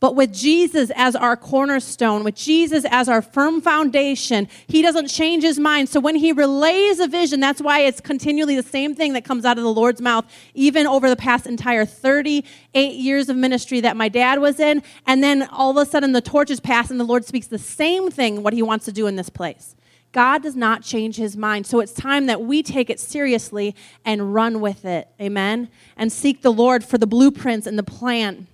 But 0.00 0.14
with 0.14 0.32
Jesus 0.32 0.92
as 0.94 1.16
our 1.16 1.36
cornerstone, 1.36 2.22
with 2.22 2.36
Jesus 2.36 2.84
as 2.88 3.08
our 3.08 3.20
firm 3.20 3.60
foundation, 3.60 4.46
he 4.68 4.80
doesn't 4.80 5.08
change 5.08 5.42
his 5.42 5.58
mind. 5.58 5.88
So 5.88 5.98
when 5.98 6.14
he 6.14 6.30
relays 6.30 7.00
a 7.00 7.08
vision, 7.08 7.40
that's 7.40 7.60
why 7.60 7.80
it's 7.80 8.00
continually 8.00 8.54
the 8.54 8.62
same 8.62 8.94
thing 8.94 9.14
that 9.14 9.24
comes 9.24 9.44
out 9.44 9.58
of 9.58 9.64
the 9.64 9.72
Lord's 9.72 10.00
mouth, 10.00 10.24
even 10.54 10.86
over 10.86 11.08
the 11.08 11.16
past 11.16 11.46
entire 11.46 11.84
38 11.84 12.94
years 12.94 13.28
of 13.28 13.36
ministry 13.36 13.80
that 13.80 13.96
my 13.96 14.08
dad 14.08 14.38
was 14.38 14.60
in. 14.60 14.84
And 15.04 15.22
then 15.22 15.48
all 15.50 15.70
of 15.70 15.76
a 15.76 15.90
sudden 15.90 16.12
the 16.12 16.20
torch 16.20 16.50
is 16.50 16.60
passed 16.60 16.92
and 16.92 17.00
the 17.00 17.04
Lord 17.04 17.24
speaks 17.24 17.48
the 17.48 17.58
same 17.58 18.08
thing, 18.08 18.44
what 18.44 18.52
he 18.52 18.62
wants 18.62 18.84
to 18.84 18.92
do 18.92 19.08
in 19.08 19.16
this 19.16 19.30
place. 19.30 19.74
God 20.12 20.42
does 20.44 20.56
not 20.56 20.82
change 20.82 21.16
his 21.16 21.36
mind. 21.36 21.66
So 21.66 21.80
it's 21.80 21.92
time 21.92 22.26
that 22.26 22.40
we 22.40 22.62
take 22.62 22.88
it 22.88 23.00
seriously 23.00 23.74
and 24.04 24.32
run 24.32 24.60
with 24.60 24.84
it. 24.84 25.08
Amen. 25.20 25.68
And 25.96 26.12
seek 26.12 26.42
the 26.42 26.52
Lord 26.52 26.84
for 26.84 26.98
the 26.98 27.06
blueprints 27.06 27.66
and 27.66 27.76
the 27.76 27.82
plan 27.82 28.46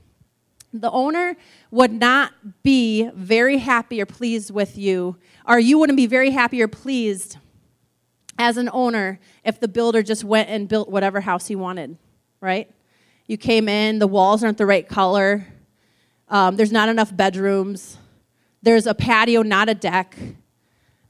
the 0.75 0.91
owner 0.91 1.37
would 1.71 1.93
not 1.93 2.33
be 2.65 3.09
very 3.15 3.59
happy 3.59 4.01
or 4.01 4.07
pleased 4.07 4.51
with 4.51 4.77
you, 4.77 5.17
or 5.47 5.59
you 5.59 5.79
wouldn't 5.79 5.97
be 5.97 6.07
very 6.07 6.31
happy 6.31 6.61
or 6.61 6.69
pleased 6.69 7.37
as 8.39 8.57
an 8.57 8.69
owner 8.73 9.21
if 9.45 9.61
the 9.61 9.69
builder 9.69 10.03
just 10.03 10.25
went 10.25 10.49
and 10.51 10.69
built 10.69 10.89
whatever 10.89 11.21
house 11.21 11.47
he 11.47 11.55
wanted, 11.55 11.97
right? 12.41 12.69
You 13.29 13.37
came 13.37 13.69
in, 13.69 14.01
the 14.01 14.09
walls 14.09 14.43
aren't 14.43 14.59
the 14.59 14.67
right 14.67 14.87
color, 14.87 15.47
um, 16.29 16.57
there's 16.57 16.73
not 16.73 16.89
enough 16.89 17.17
bedrooms, 17.17 17.97
there's 18.61 18.87
a 18.87 18.95
patio, 18.95 19.43
not 19.43 19.69
a 19.69 19.75
deck, 19.75 20.17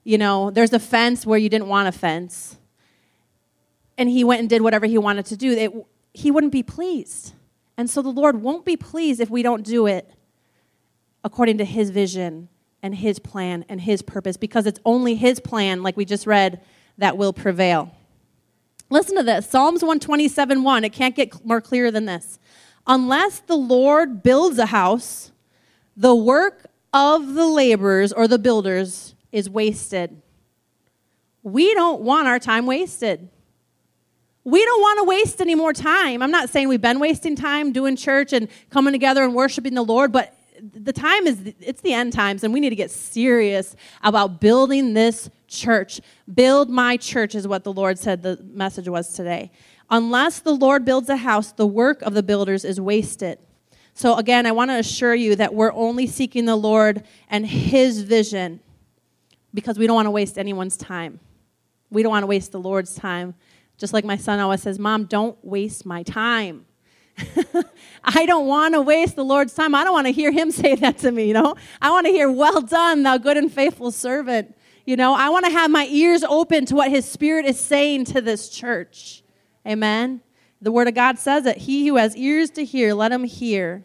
you 0.05 0.19
know, 0.19 0.51
there's 0.51 0.75
a 0.75 0.79
fence 0.79 1.25
where 1.25 1.39
you 1.39 1.49
didn't 1.49 1.69
want 1.69 1.89
a 1.89 1.93
fence. 1.93 2.59
And 3.97 4.11
he 4.11 4.25
went 4.25 4.41
and 4.41 4.51
did 4.51 4.61
whatever 4.61 4.85
he 4.85 4.99
wanted 4.99 5.25
to 5.27 5.37
do. 5.37 5.53
It, 5.53 5.73
he 6.13 6.31
wouldn't 6.31 6.53
be 6.53 6.63
pleased. 6.63 7.33
And 7.77 7.91
so 7.91 8.03
the 8.03 8.11
Lord 8.11 8.41
won't 8.41 8.65
be 8.65 8.77
pleased 8.77 9.21
if 9.21 9.31
we 9.31 9.43
don't 9.43 9.65
do 9.65 9.87
it 9.87 10.11
according 11.23 11.59
to 11.59 11.65
His 11.65 11.91
vision 11.91 12.49
and 12.83 12.95
His 12.95 13.19
plan 13.19 13.65
and 13.69 13.81
His 13.81 14.03
purpose, 14.03 14.37
because 14.37 14.67
it's 14.67 14.81
only 14.85 15.15
His 15.15 15.41
plan, 15.41 15.83
like 15.83 15.97
we 15.97 16.05
just 16.05 16.27
read, 16.27 16.61
that 16.99 17.17
will 17.17 17.33
prevail. 17.33 17.91
Listen 18.91 19.17
to 19.17 19.23
this 19.23 19.49
Psalms 19.49 19.83
127 19.83 20.63
1. 20.63 20.85
It 20.85 20.93
can't 20.93 21.17
get 21.17 21.45
more 21.45 21.61
clear 21.61 21.91
than 21.91 22.05
this. 22.05 22.39
Unless 22.87 23.41
the 23.41 23.57
Lord 23.57 24.23
builds 24.23 24.59
a 24.59 24.67
house, 24.67 25.33
the 25.97 26.15
work 26.15 26.67
of 26.93 27.35
the 27.35 27.47
laborers 27.47 28.13
or 28.13 28.29
the 28.29 28.39
builders 28.39 29.15
is 29.33 29.49
wasted. 29.49 30.21
We 31.43 31.75
don't 31.75 32.03
want 32.03 32.29
our 32.29 32.39
time 32.39 32.67
wasted. 32.67 33.29
We 34.45 34.63
don't 34.65 34.81
want 34.81 34.99
to 34.99 35.05
waste 35.05 35.41
any 35.41 35.55
more 35.55 35.73
time. 35.73 36.23
I'm 36.23 36.31
not 36.31 36.51
saying 36.51 36.69
we've 36.69 36.81
been 36.81 37.01
wasting 37.01 37.35
time 37.35 37.73
doing 37.73 37.97
church 37.97 38.33
and 38.33 38.49
coming 38.71 38.93
together 38.93 39.25
and 39.25 39.35
worshiping 39.35 39.75
the 39.75 39.83
Lord, 39.83 40.13
but 40.13 40.37
the 40.61 40.93
time 40.93 41.27
is 41.27 41.55
it's 41.61 41.81
the 41.81 41.93
end 41.93 42.13
times 42.13 42.45
and 42.45 42.53
we 42.53 42.61
need 42.61 42.71
to 42.71 42.77
get 42.77 42.91
serious 42.91 43.75
about 44.03 44.41
building 44.41 44.95
this 44.95 45.31
church. 45.49 46.01
Build 46.33 46.69
my 46.69 46.97
church 46.97 47.35
is 47.35 47.49
what 47.49 47.65
the 47.65 47.73
Lord 47.73 47.99
said 47.99 48.23
the 48.23 48.39
message 48.53 48.89
was 48.89 49.15
today. 49.15 49.51
Unless 49.91 50.41
the 50.41 50.53
Lord 50.53 50.85
builds 50.85 51.09
a 51.09 51.17
house, 51.17 51.53
the 51.53 51.67
work 51.67 52.03
of 52.03 52.15
the 52.15 52.23
builders 52.23 52.65
is 52.65 52.81
wasted. 52.81 53.39
So, 53.97 54.17
again, 54.17 54.45
I 54.45 54.53
want 54.53 54.71
to 54.71 54.79
assure 54.79 55.15
you 55.15 55.37
that 55.37 55.55
we're 55.55 55.73
only 55.73 56.07
seeking 56.07 56.47
the 56.47 56.57
Lord 56.57 57.05
and 57.29 57.47
His 57.47 58.03
vision 58.03 58.61
because 59.53 59.79
we 59.79 59.87
don't 59.87 59.95
want 59.95 60.07
to 60.07 60.11
waste 60.11 60.37
anyone's 60.37 60.77
time. 60.77 61.21
We 61.91 62.03
don't 62.03 62.11
want 62.11 62.25
to 62.25 62.27
waste 62.27 62.51
the 62.51 62.59
Lord's 62.59 62.95
time. 62.95 63.35
Just 63.77 63.93
like 63.93 64.05
my 64.05 64.17
son 64.17 64.41
always 64.41 64.63
says, 64.63 64.79
Mom, 64.79 65.05
don't 65.05 65.37
waste 65.45 65.85
my 65.85 66.03
time. 66.03 66.67
I 68.05 68.27
don't 68.27 68.47
want 68.47 68.75
to 68.75 68.81
waste 68.81 69.17
the 69.17 69.25
Lord's 69.25 69.55
time. 69.55 69.75
I 69.75 69.85
don't 69.85 69.93
want 69.93 70.07
to 70.07 70.13
hear 70.13 70.33
him 70.33 70.51
say 70.53 70.75
that 70.77 70.99
to 70.99 71.11
me, 71.13 71.27
you 71.29 71.35
know? 71.35 71.57
I 71.81 71.91
want 71.91 72.07
to 72.07 72.13
hear, 72.13 72.31
Well 72.31 72.61
done, 72.61 73.03
thou 73.03 73.19
good 73.19 73.37
and 73.37 73.53
faithful 73.53 73.91
servant. 73.91 74.57
You 74.87 74.97
know, 74.97 75.15
I 75.15 75.31
want 75.31 75.47
to 75.47 75.51
have 75.51 75.71
my 75.71 75.87
ears 75.91 76.23
open 76.25 76.67
to 76.67 76.75
what 76.75 76.91
his 76.91 77.09
spirit 77.09 77.47
is 77.47 77.59
saying 77.59 78.05
to 78.07 78.21
this 78.21 78.51
church. 78.51 79.23
Amen. 79.67 80.21
The 80.61 80.73
Word 80.73 80.89
of 80.89 80.95
God 80.95 81.19
says 81.19 81.47
it. 81.47 81.59
He 81.59 81.87
who 81.87 81.97
has 81.97 82.17
ears 82.17 82.51
to 82.51 82.65
hear, 82.65 82.95
let 82.95 83.13
him 83.13 83.25
hear 83.25 83.85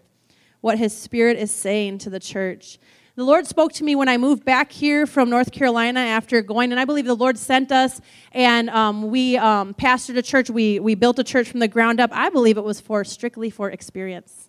what 0.62 0.78
his 0.78 0.96
Spirit 0.96 1.38
is 1.38 1.52
saying 1.52 2.00
to 2.00 2.10
the 2.10 2.20
church. 2.20 2.80
The 3.20 3.26
Lord 3.26 3.46
spoke 3.46 3.74
to 3.74 3.84
me 3.84 3.98
when 3.98 4.08
I 4.08 4.16
moved 4.16 4.46
back 4.46 4.72
here 4.72 5.06
from 5.06 5.30
North 5.30 5.52
Carolina 5.52 6.00
after 6.00 6.42
going, 6.42 6.72
and 6.72 6.80
I 6.80 6.86
believe 6.86 7.04
the 7.04 7.14
Lord 7.14 7.38
sent 7.38 7.70
us, 7.70 8.00
and 8.32 8.70
um, 8.70 9.10
we 9.10 9.36
um, 9.36 9.74
pastored 9.74 10.16
a 10.16 10.22
church. 10.22 10.50
We, 10.50 10.80
we 10.80 10.96
built 10.96 11.20
a 11.20 11.24
church 11.26 11.50
from 11.50 11.60
the 11.60 11.68
ground 11.68 12.00
up. 12.00 12.12
I 12.14 12.30
believe 12.30 12.58
it 12.58 12.64
was 12.64 12.80
for 12.80 13.04
strictly 13.04 13.50
for 13.50 13.70
experience. 13.70 14.48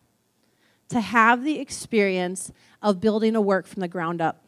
To 0.90 1.00
have 1.00 1.42
the 1.42 1.58
experience 1.58 2.52
of 2.80 3.00
building 3.00 3.34
a 3.34 3.40
work 3.40 3.66
from 3.66 3.80
the 3.80 3.88
ground 3.88 4.20
up. 4.20 4.44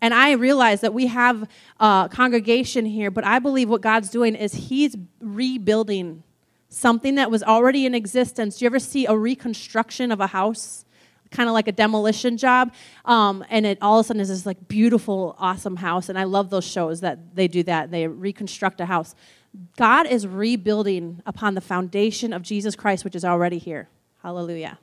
And 0.00 0.12
I 0.12 0.32
realize 0.32 0.80
that 0.80 0.92
we 0.92 1.06
have 1.06 1.48
a 1.78 2.08
congregation 2.10 2.84
here, 2.86 3.12
but 3.12 3.22
I 3.22 3.38
believe 3.38 3.68
what 3.68 3.82
God's 3.82 4.10
doing 4.10 4.34
is 4.34 4.52
He's 4.52 4.96
rebuilding 5.20 6.24
something 6.70 7.14
that 7.14 7.30
was 7.30 7.44
already 7.44 7.86
in 7.86 7.94
existence. 7.94 8.58
Do 8.58 8.64
you 8.64 8.66
ever 8.66 8.80
see 8.80 9.06
a 9.06 9.16
reconstruction 9.16 10.10
of 10.10 10.18
a 10.18 10.26
house? 10.26 10.83
Kind 11.34 11.48
of 11.48 11.52
like 11.52 11.66
a 11.66 11.72
demolition 11.72 12.36
job. 12.36 12.72
Um, 13.04 13.44
and 13.50 13.66
it 13.66 13.78
all 13.82 13.98
of 13.98 14.04
a 14.04 14.06
sudden 14.06 14.20
is 14.20 14.28
this 14.28 14.46
like 14.46 14.68
beautiful, 14.68 15.34
awesome 15.38 15.76
house. 15.76 16.08
And 16.08 16.16
I 16.16 16.24
love 16.24 16.48
those 16.48 16.64
shows 16.64 17.00
that 17.00 17.34
they 17.34 17.48
do 17.48 17.64
that. 17.64 17.90
They 17.90 18.06
reconstruct 18.06 18.80
a 18.80 18.86
house. 18.86 19.16
God 19.76 20.06
is 20.06 20.26
rebuilding 20.26 21.22
upon 21.26 21.54
the 21.54 21.60
foundation 21.60 22.32
of 22.32 22.42
Jesus 22.42 22.76
Christ, 22.76 23.04
which 23.04 23.16
is 23.16 23.24
already 23.24 23.58
here. 23.58 23.88
Hallelujah. 24.22 24.78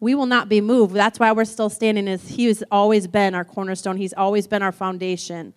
We 0.00 0.14
will 0.14 0.26
not 0.26 0.48
be 0.48 0.60
moved. 0.62 0.94
That's 0.94 1.18
why 1.18 1.32
we're 1.32 1.44
still 1.44 1.70
standing. 1.70 2.08
Is 2.08 2.28
He 2.28 2.46
has 2.46 2.64
always 2.70 3.06
been 3.06 3.34
our 3.34 3.44
cornerstone. 3.44 3.98
He's 3.98 4.14
always 4.14 4.46
been 4.46 4.62
our 4.62 4.72
foundation. 4.72 5.52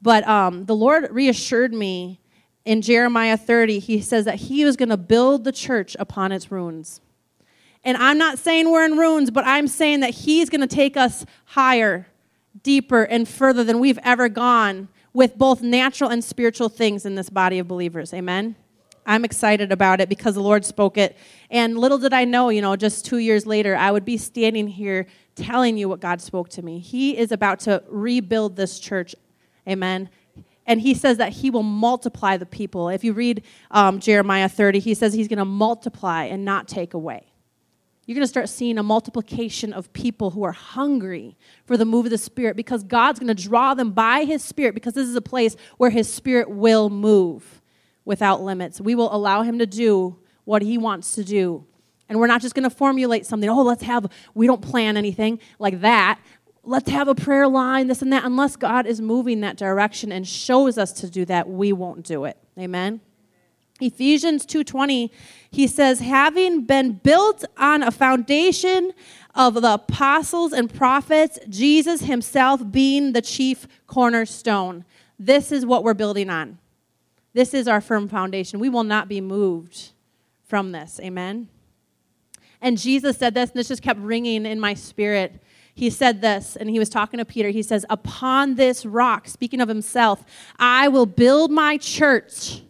But 0.00 0.26
um, 0.28 0.66
the 0.66 0.76
Lord 0.76 1.08
reassured 1.10 1.74
me 1.74 2.20
in 2.64 2.80
Jeremiah 2.80 3.36
30, 3.36 3.78
he 3.78 4.00
says 4.00 4.24
that 4.24 4.36
he 4.36 4.64
was 4.64 4.76
going 4.76 4.88
to 4.88 4.96
build 4.96 5.44
the 5.44 5.52
church 5.52 5.96
upon 5.98 6.32
its 6.32 6.50
ruins. 6.50 7.00
And 7.84 7.96
I'm 7.96 8.18
not 8.18 8.38
saying 8.38 8.70
we're 8.70 8.84
in 8.84 8.96
ruins, 8.96 9.30
but 9.30 9.44
I'm 9.46 9.68
saying 9.68 10.00
that 10.00 10.10
he's 10.10 10.48
going 10.48 10.62
to 10.62 10.66
take 10.66 10.96
us 10.96 11.26
higher, 11.44 12.06
deeper, 12.62 13.02
and 13.02 13.28
further 13.28 13.62
than 13.62 13.78
we've 13.78 13.98
ever 14.02 14.28
gone 14.28 14.88
with 15.12 15.36
both 15.36 15.62
natural 15.62 16.10
and 16.10 16.24
spiritual 16.24 16.68
things 16.68 17.04
in 17.04 17.14
this 17.14 17.30
body 17.30 17.58
of 17.58 17.68
believers. 17.68 18.14
Amen? 18.14 18.56
I'm 19.06 19.24
excited 19.24 19.70
about 19.70 20.00
it 20.00 20.08
because 20.08 20.34
the 20.34 20.40
Lord 20.40 20.64
spoke 20.64 20.96
it. 20.96 21.16
And 21.50 21.76
little 21.76 21.98
did 21.98 22.14
I 22.14 22.24
know, 22.24 22.48
you 22.48 22.62
know, 22.62 22.74
just 22.74 23.04
two 23.04 23.18
years 23.18 23.46
later, 23.46 23.76
I 23.76 23.90
would 23.90 24.04
be 24.06 24.16
standing 24.16 24.66
here 24.66 25.06
telling 25.34 25.76
you 25.76 25.88
what 25.88 26.00
God 26.00 26.22
spoke 26.22 26.48
to 26.50 26.62
me. 26.62 26.78
He 26.78 27.16
is 27.18 27.32
about 27.32 27.60
to 27.60 27.84
rebuild 27.88 28.56
this 28.56 28.78
church. 28.78 29.14
Amen 29.68 30.08
and 30.66 30.80
he 30.80 30.94
says 30.94 31.18
that 31.18 31.32
he 31.32 31.50
will 31.50 31.62
multiply 31.62 32.36
the 32.36 32.46
people. 32.46 32.88
If 32.88 33.04
you 33.04 33.12
read 33.12 33.42
um, 33.70 34.00
Jeremiah 34.00 34.48
30, 34.48 34.78
he 34.78 34.94
says 34.94 35.12
he's 35.12 35.28
going 35.28 35.38
to 35.38 35.44
multiply 35.44 36.24
and 36.24 36.44
not 36.44 36.68
take 36.68 36.94
away. 36.94 37.33
You're 38.06 38.14
going 38.14 38.24
to 38.24 38.28
start 38.28 38.48
seeing 38.48 38.78
a 38.78 38.82
multiplication 38.82 39.72
of 39.72 39.92
people 39.92 40.30
who 40.30 40.42
are 40.42 40.52
hungry 40.52 41.36
for 41.64 41.76
the 41.76 41.84
move 41.84 42.06
of 42.06 42.10
the 42.10 42.18
Spirit 42.18 42.56
because 42.56 42.84
God's 42.84 43.18
going 43.18 43.34
to 43.34 43.42
draw 43.42 43.74
them 43.74 43.92
by 43.92 44.24
His 44.24 44.44
Spirit 44.44 44.74
because 44.74 44.94
this 44.94 45.08
is 45.08 45.16
a 45.16 45.22
place 45.22 45.56
where 45.78 45.90
His 45.90 46.12
Spirit 46.12 46.50
will 46.50 46.90
move 46.90 47.62
without 48.04 48.42
limits. 48.42 48.80
We 48.80 48.94
will 48.94 49.14
allow 49.14 49.42
Him 49.42 49.58
to 49.58 49.66
do 49.66 50.18
what 50.44 50.62
He 50.62 50.76
wants 50.76 51.14
to 51.14 51.24
do. 51.24 51.64
And 52.08 52.20
we're 52.20 52.26
not 52.26 52.42
just 52.42 52.54
going 52.54 52.68
to 52.68 52.76
formulate 52.76 53.24
something, 53.24 53.48
oh, 53.48 53.62
let's 53.62 53.82
have, 53.82 54.06
we 54.34 54.46
don't 54.46 54.60
plan 54.60 54.96
anything 54.96 55.40
like 55.58 55.80
that 55.80 56.18
let's 56.66 56.90
have 56.90 57.08
a 57.08 57.14
prayer 57.14 57.46
line, 57.48 57.86
this 57.86 58.02
and 58.02 58.12
that. 58.12 58.24
Unless 58.24 58.56
God 58.56 58.86
is 58.86 59.00
moving 59.00 59.40
that 59.40 59.56
direction 59.56 60.12
and 60.12 60.26
shows 60.26 60.78
us 60.78 60.92
to 60.92 61.10
do 61.10 61.24
that, 61.26 61.48
we 61.48 61.72
won't 61.72 62.04
do 62.04 62.24
it. 62.24 62.36
Amen. 62.58 63.00
Ephesians 63.80 64.46
2:20 64.46 65.10
he 65.50 65.66
says 65.66 66.00
having 66.00 66.62
been 66.62 66.92
built 66.92 67.44
on 67.56 67.82
a 67.82 67.90
foundation 67.90 68.92
of 69.34 69.54
the 69.54 69.74
apostles 69.74 70.52
and 70.52 70.72
prophets 70.72 71.38
Jesus 71.48 72.02
himself 72.02 72.70
being 72.70 73.12
the 73.12 73.22
chief 73.22 73.66
cornerstone. 73.86 74.84
This 75.18 75.50
is 75.52 75.66
what 75.66 75.84
we're 75.84 75.94
building 75.94 76.30
on. 76.30 76.58
This 77.32 77.52
is 77.52 77.66
our 77.66 77.80
firm 77.80 78.08
foundation. 78.08 78.60
We 78.60 78.68
will 78.68 78.84
not 78.84 79.08
be 79.08 79.20
moved 79.20 79.90
from 80.44 80.72
this. 80.72 81.00
Amen? 81.02 81.48
And 82.60 82.78
Jesus 82.78 83.18
said 83.18 83.34
this 83.34 83.50
and 83.50 83.58
this 83.58 83.68
just 83.68 83.82
kept 83.82 84.00
ringing 84.00 84.46
in 84.46 84.58
my 84.60 84.74
spirit. 84.74 85.42
He 85.74 85.90
said 85.90 86.20
this, 86.20 86.54
and 86.56 86.70
he 86.70 86.78
was 86.78 86.88
talking 86.88 87.18
to 87.18 87.24
Peter. 87.24 87.50
He 87.50 87.62
says, 87.62 87.84
Upon 87.90 88.54
this 88.54 88.86
rock, 88.86 89.26
speaking 89.28 89.60
of 89.60 89.68
himself, 89.68 90.24
I 90.56 90.86
will 90.86 91.06
build 91.06 91.50
my 91.50 91.76
church, 91.78 92.62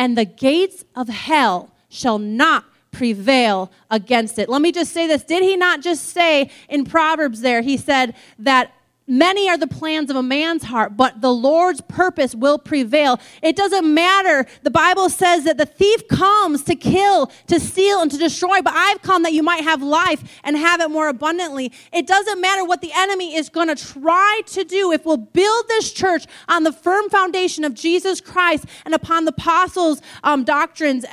and 0.00 0.16
the 0.16 0.24
gates 0.24 0.82
of 0.96 1.10
hell 1.10 1.70
shall 1.90 2.18
not 2.18 2.64
prevail 2.90 3.70
against 3.90 4.38
it. 4.38 4.48
Let 4.48 4.62
me 4.62 4.72
just 4.72 4.92
say 4.92 5.06
this. 5.06 5.22
Did 5.22 5.42
he 5.42 5.56
not 5.56 5.82
just 5.82 6.06
say 6.06 6.50
in 6.70 6.86
Proverbs 6.86 7.42
there, 7.42 7.60
he 7.60 7.76
said 7.76 8.14
that 8.38 8.72
Many 9.10 9.48
are 9.48 9.58
the 9.58 9.66
plans 9.66 10.08
of 10.08 10.14
a 10.14 10.22
man's 10.22 10.62
heart, 10.62 10.96
but 10.96 11.20
the 11.20 11.32
Lord's 11.32 11.80
purpose 11.80 12.32
will 12.32 12.60
prevail. 12.60 13.18
It 13.42 13.56
doesn't 13.56 13.92
matter. 13.92 14.46
The 14.62 14.70
Bible 14.70 15.10
says 15.10 15.42
that 15.46 15.58
the 15.58 15.66
thief 15.66 16.06
comes 16.06 16.62
to 16.62 16.76
kill, 16.76 17.26
to 17.48 17.58
steal, 17.58 18.02
and 18.02 18.10
to 18.12 18.16
destroy, 18.16 18.62
but 18.62 18.72
I've 18.72 19.02
come 19.02 19.24
that 19.24 19.32
you 19.32 19.42
might 19.42 19.64
have 19.64 19.82
life 19.82 20.40
and 20.44 20.56
have 20.56 20.80
it 20.80 20.92
more 20.92 21.08
abundantly. 21.08 21.72
It 21.92 22.06
doesn't 22.06 22.40
matter 22.40 22.64
what 22.64 22.82
the 22.82 22.92
enemy 22.94 23.34
is 23.34 23.48
going 23.48 23.66
to 23.66 23.74
try 23.74 24.42
to 24.46 24.62
do. 24.62 24.92
If 24.92 25.04
we'll 25.04 25.16
build 25.16 25.64
this 25.66 25.92
church 25.92 26.26
on 26.48 26.62
the 26.62 26.70
firm 26.72 27.10
foundation 27.10 27.64
of 27.64 27.74
Jesus 27.74 28.20
Christ 28.20 28.64
and 28.84 28.94
upon 28.94 29.24
the 29.24 29.32
apostles' 29.32 30.00
um, 30.22 30.44
doctrines, 30.44 31.04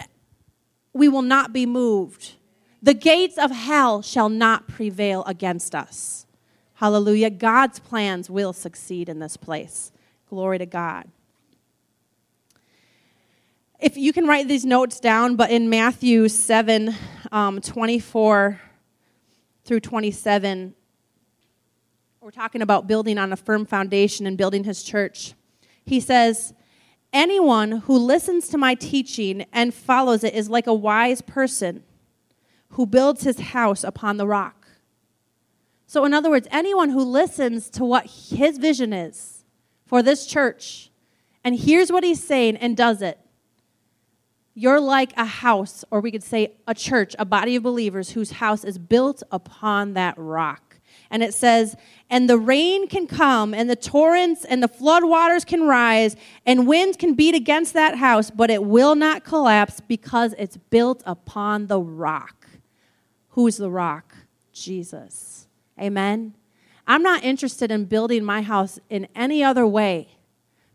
we 0.93 1.10
will 1.10 1.23
not 1.23 1.51
be 1.51 1.65
moved. 1.65 2.33
The 2.79 2.93
gates 2.93 3.39
of 3.39 3.49
hell 3.49 4.03
shall 4.03 4.29
not 4.29 4.67
prevail 4.67 5.23
against 5.25 5.73
us. 5.73 6.26
Hallelujah. 6.77 7.31
God's 7.31 7.79
plans 7.79 8.29
will 8.29 8.53
succeed 8.53 9.09
in 9.09 9.17
this 9.17 9.35
place. 9.35 9.91
Glory 10.29 10.59
to 10.59 10.67
God. 10.67 11.09
If 13.79 13.97
you 13.97 14.13
can 14.13 14.27
write 14.27 14.47
these 14.47 14.63
notes 14.63 14.99
down, 14.99 15.35
but 15.35 15.49
in 15.49 15.71
Matthew 15.71 16.27
7 16.27 16.93
um, 17.31 17.61
24 17.61 18.61
through 19.65 19.79
27, 19.79 20.75
we're 22.21 22.29
talking 22.29 22.61
about 22.61 22.85
building 22.85 23.17
on 23.17 23.33
a 23.33 23.37
firm 23.37 23.65
foundation 23.65 24.27
and 24.27 24.37
building 24.37 24.63
his 24.63 24.83
church. 24.83 25.33
He 25.83 25.99
says, 25.99 26.53
Anyone 27.11 27.71
who 27.71 27.97
listens 27.97 28.49
to 28.49 28.57
my 28.59 28.75
teaching 28.75 29.47
and 29.51 29.73
follows 29.73 30.23
it 30.23 30.35
is 30.35 30.47
like 30.47 30.67
a 30.67 30.75
wise 30.75 31.23
person 31.23 31.83
who 32.69 32.85
builds 32.85 33.23
his 33.23 33.39
house 33.39 33.83
upon 33.83 34.17
the 34.17 34.27
rock. 34.27 34.66
So, 35.89 36.04
in 36.04 36.13
other 36.13 36.30
words, 36.30 36.47
anyone 36.52 36.89
who 36.89 37.02
listens 37.02 37.69
to 37.71 37.86
what 37.86 38.06
his 38.06 38.58
vision 38.58 38.91
is 38.91 39.45
for 39.86 40.04
this 40.04 40.28
church 40.28 40.91
and 41.45 41.56
hears 41.56 41.91
what 41.91 42.04
he's 42.04 42.21
saying 42.21 42.58
and 42.58 42.76
does 42.76 43.02
it, 43.02 43.17
you're 44.54 44.82
like 44.82 45.13
a 45.15 45.23
house, 45.23 45.86
or 45.89 46.02
we 46.02 46.12
could 46.12 46.23
say 46.23 46.56
a 46.67 46.73
church, 46.73 47.15
a 47.17 47.26
body 47.26 47.56
of 47.56 47.63
believers 47.63 48.10
whose 48.10 48.32
house 48.32 48.65
is 48.65 48.78
built 48.78 49.23
upon 49.32 49.93
that 49.93 50.15
rock. 50.17 50.80
And 51.10 51.23
it 51.23 51.34
says, 51.34 51.78
and 52.10 52.30
the 52.30 52.38
rain 52.38 52.88
can 52.89 53.08
come, 53.08 53.54
and 53.54 53.69
the 53.69 53.76
torrents 53.78 54.43
and 54.43 54.62
the 54.62 54.67
floodwaters 54.67 55.45
can 55.45 55.67
rise, 55.67 56.17
and 56.45 56.67
winds 56.67 56.97
can 56.97 57.13
beat 57.13 57.34
against 57.34 57.73
that 57.76 57.95
house, 57.97 58.30
but 58.30 58.50
it 58.50 58.63
will 58.63 58.95
not 58.95 59.23
collapse 59.23 59.80
because 59.80 60.34
it's 60.38 60.58
built 60.58 61.02
upon 61.06 61.67
the 61.67 61.80
rock. 61.80 62.47
Who's 63.30 63.56
the 63.56 63.69
rock? 63.69 64.13
Jesus. 64.52 65.26
Amen. 65.79 66.33
I'm 66.87 67.03
not 67.03 67.23
interested 67.23 67.69
in 67.69 67.85
building 67.85 68.23
my 68.23 68.41
house 68.41 68.79
in 68.89 69.07
any 69.15 69.43
other 69.43 69.67
way 69.67 70.09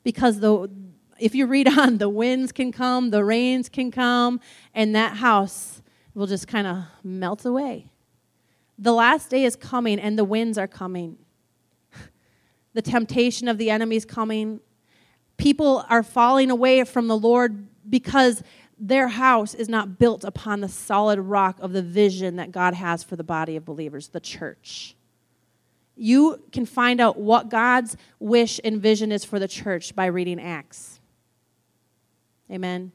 because 0.04 0.40
the 0.40 0.70
if 1.18 1.34
you 1.34 1.46
read 1.46 1.68
on, 1.78 1.98
the 1.98 2.08
winds 2.08 2.52
can 2.52 2.72
come, 2.72 3.10
the 3.10 3.24
rains 3.24 3.68
can 3.68 3.90
come, 3.90 4.40
and 4.74 4.94
that 4.94 5.16
house 5.16 5.82
will 6.14 6.26
just 6.26 6.46
kind 6.48 6.66
of 6.66 6.84
melt 7.02 7.44
away. 7.44 7.88
The 8.78 8.92
last 8.92 9.30
day 9.30 9.44
is 9.44 9.56
coming, 9.56 9.98
and 9.98 10.18
the 10.18 10.24
winds 10.24 10.58
are 10.58 10.66
coming. 10.66 11.18
the 12.74 12.82
temptation 12.82 13.48
of 13.48 13.56
the 13.58 13.70
enemy 13.70 13.96
is 13.96 14.04
coming. 14.04 14.60
People 15.36 15.84
are 15.88 16.02
falling 16.02 16.50
away 16.50 16.84
from 16.84 17.08
the 17.08 17.16
Lord 17.16 17.68
because 17.88 18.42
their 18.84 19.06
house 19.06 19.54
is 19.54 19.68
not 19.68 19.96
built 19.96 20.24
upon 20.24 20.60
the 20.60 20.68
solid 20.68 21.20
rock 21.20 21.56
of 21.60 21.72
the 21.72 21.82
vision 21.82 22.34
that 22.34 22.50
God 22.50 22.74
has 22.74 23.04
for 23.04 23.14
the 23.14 23.22
body 23.22 23.54
of 23.54 23.64
believers, 23.64 24.08
the 24.08 24.18
church. 24.18 24.96
You 25.94 26.42
can 26.50 26.66
find 26.66 27.00
out 27.00 27.16
what 27.16 27.48
God's 27.48 27.96
wish 28.18 28.58
and 28.64 28.82
vision 28.82 29.12
is 29.12 29.24
for 29.24 29.38
the 29.38 29.46
church 29.46 29.94
by 29.94 30.06
reading 30.06 30.40
Acts. 30.40 30.98
Amen. 32.50 32.90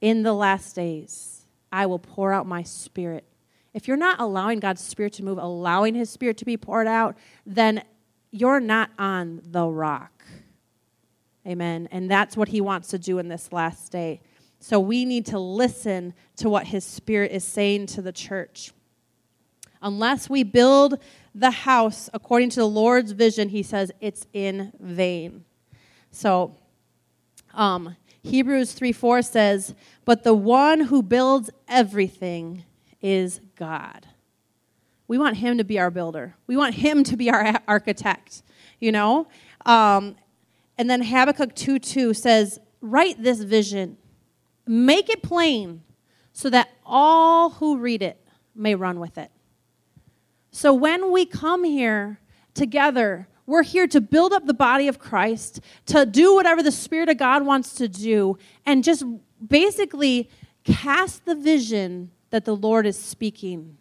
In 0.00 0.22
the 0.22 0.32
last 0.32 0.74
days, 0.74 1.44
I 1.70 1.84
will 1.84 1.98
pour 1.98 2.32
out 2.32 2.46
my 2.46 2.62
spirit. 2.62 3.24
If 3.74 3.86
you're 3.86 3.98
not 3.98 4.18
allowing 4.18 4.60
God's 4.60 4.82
spirit 4.82 5.12
to 5.14 5.22
move, 5.22 5.36
allowing 5.36 5.94
his 5.94 6.08
spirit 6.08 6.38
to 6.38 6.46
be 6.46 6.56
poured 6.56 6.86
out, 6.86 7.18
then 7.44 7.82
you're 8.30 8.60
not 8.60 8.88
on 8.98 9.42
the 9.44 9.66
rock. 9.66 10.24
Amen. 11.46 11.86
And 11.92 12.10
that's 12.10 12.34
what 12.34 12.48
he 12.48 12.62
wants 12.62 12.88
to 12.88 12.98
do 12.98 13.18
in 13.18 13.28
this 13.28 13.52
last 13.52 13.92
day. 13.92 14.22
So 14.60 14.78
we 14.78 15.06
need 15.06 15.26
to 15.26 15.38
listen 15.38 16.12
to 16.36 16.50
what 16.50 16.66
his 16.66 16.84
spirit 16.84 17.32
is 17.32 17.44
saying 17.44 17.86
to 17.88 18.02
the 18.02 18.12
church. 18.12 18.72
Unless 19.82 20.28
we 20.28 20.42
build 20.42 20.98
the 21.34 21.50
house 21.50 22.10
according 22.12 22.50
to 22.50 22.60
the 22.60 22.68
Lord's 22.68 23.12
vision, 23.12 23.48
he 23.48 23.62
says 23.62 23.90
it's 24.00 24.26
in 24.34 24.72
vain. 24.78 25.46
So, 26.10 26.56
um, 27.54 27.96
Hebrews 28.22 28.72
3 28.72 28.92
4 28.92 29.22
says, 29.22 29.74
But 30.04 30.24
the 30.24 30.34
one 30.34 30.80
who 30.80 31.02
builds 31.02 31.50
everything 31.66 32.64
is 33.00 33.40
God. 33.56 34.06
We 35.08 35.16
want 35.16 35.38
him 35.38 35.56
to 35.58 35.64
be 35.64 35.78
our 35.78 35.90
builder, 35.90 36.36
we 36.46 36.56
want 36.56 36.74
him 36.74 37.02
to 37.04 37.16
be 37.16 37.30
our 37.30 37.58
architect, 37.68 38.42
you 38.78 38.92
know? 38.92 39.26
Um, 39.64 40.16
and 40.76 40.88
then 40.88 41.02
Habakkuk 41.02 41.54
2 41.54 41.78
2 41.78 42.14
says, 42.14 42.60
Write 42.82 43.22
this 43.22 43.40
vision, 43.40 43.96
make 44.66 45.08
it 45.08 45.22
plain, 45.22 45.82
so 46.32 46.50
that 46.50 46.68
all 46.84 47.50
who 47.50 47.78
read 47.78 48.02
it 48.02 48.24
may 48.54 48.74
run 48.74 49.00
with 49.00 49.18
it. 49.18 49.30
So 50.50 50.72
when 50.72 51.12
we 51.12 51.26
come 51.26 51.64
here 51.64 52.20
together, 52.54 53.28
we're 53.46 53.62
here 53.62 53.86
to 53.88 54.00
build 54.00 54.32
up 54.32 54.46
the 54.46 54.54
body 54.54 54.88
of 54.88 54.98
Christ, 54.98 55.60
to 55.86 56.06
do 56.06 56.34
whatever 56.34 56.62
the 56.62 56.72
Spirit 56.72 57.08
of 57.08 57.18
God 57.18 57.44
wants 57.44 57.74
to 57.74 57.88
do, 57.88 58.38
and 58.64 58.84
just 58.84 59.04
basically 59.44 60.30
cast 60.64 61.24
the 61.24 61.34
vision 61.34 62.10
that 62.30 62.44
the 62.44 62.54
Lord 62.54 62.86
is 62.86 62.98
speaking 62.98 63.76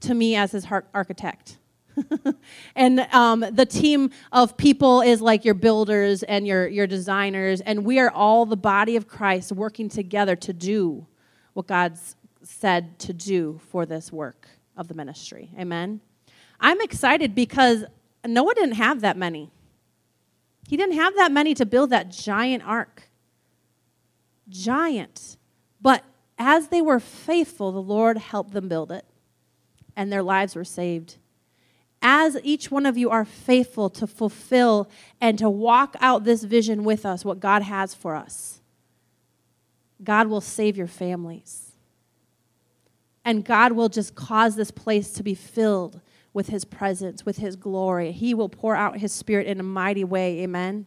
to 0.00 0.14
me 0.14 0.36
as 0.36 0.52
his 0.52 0.66
architect. 0.92 1.58
and 2.76 3.00
um, 3.12 3.44
the 3.52 3.66
team 3.66 4.10
of 4.32 4.56
people 4.56 5.00
is 5.00 5.20
like 5.20 5.44
your 5.44 5.54
builders 5.54 6.22
and 6.22 6.46
your, 6.46 6.68
your 6.68 6.86
designers, 6.86 7.60
and 7.60 7.84
we 7.84 7.98
are 7.98 8.10
all 8.10 8.46
the 8.46 8.56
body 8.56 8.96
of 8.96 9.08
Christ 9.08 9.52
working 9.52 9.88
together 9.88 10.36
to 10.36 10.52
do 10.52 11.06
what 11.54 11.66
God's 11.66 12.16
said 12.42 12.98
to 13.00 13.12
do 13.12 13.60
for 13.70 13.86
this 13.86 14.12
work 14.12 14.48
of 14.76 14.88
the 14.88 14.94
ministry. 14.94 15.50
Amen. 15.58 16.00
I'm 16.60 16.80
excited 16.80 17.34
because 17.34 17.84
Noah 18.24 18.54
didn't 18.54 18.74
have 18.76 19.00
that 19.00 19.16
many. 19.16 19.50
He 20.68 20.76
didn't 20.76 20.96
have 20.96 21.14
that 21.16 21.32
many 21.32 21.54
to 21.54 21.66
build 21.66 21.90
that 21.90 22.10
giant 22.10 22.66
ark. 22.66 23.08
Giant. 24.48 25.36
But 25.80 26.04
as 26.38 26.68
they 26.68 26.82
were 26.82 27.00
faithful, 27.00 27.72
the 27.72 27.82
Lord 27.82 28.18
helped 28.18 28.52
them 28.52 28.68
build 28.68 28.90
it, 28.92 29.04
and 29.94 30.12
their 30.12 30.22
lives 30.22 30.54
were 30.54 30.64
saved. 30.64 31.16
As 32.02 32.36
each 32.42 32.70
one 32.70 32.86
of 32.86 32.96
you 32.96 33.10
are 33.10 33.24
faithful 33.24 33.90
to 33.90 34.06
fulfill 34.06 34.88
and 35.20 35.38
to 35.38 35.48
walk 35.50 35.96
out 36.00 36.24
this 36.24 36.44
vision 36.44 36.84
with 36.84 37.04
us, 37.06 37.24
what 37.24 37.40
God 37.40 37.62
has 37.62 37.94
for 37.94 38.14
us, 38.14 38.60
God 40.02 40.28
will 40.28 40.40
save 40.40 40.76
your 40.76 40.86
families 40.86 41.66
and 43.26 43.44
God 43.44 43.72
will 43.72 43.88
just 43.88 44.14
cause 44.14 44.54
this 44.54 44.70
place 44.70 45.10
to 45.14 45.24
be 45.24 45.34
filled 45.34 46.00
with 46.32 46.46
his 46.46 46.64
presence, 46.64 47.26
with 47.26 47.38
his 47.38 47.56
glory. 47.56 48.12
He 48.12 48.34
will 48.34 48.48
pour 48.48 48.76
out 48.76 48.98
his 48.98 49.10
spirit 49.10 49.48
in 49.48 49.58
a 49.58 49.64
mighty 49.64 50.04
way. 50.04 50.42
Amen. 50.42 50.86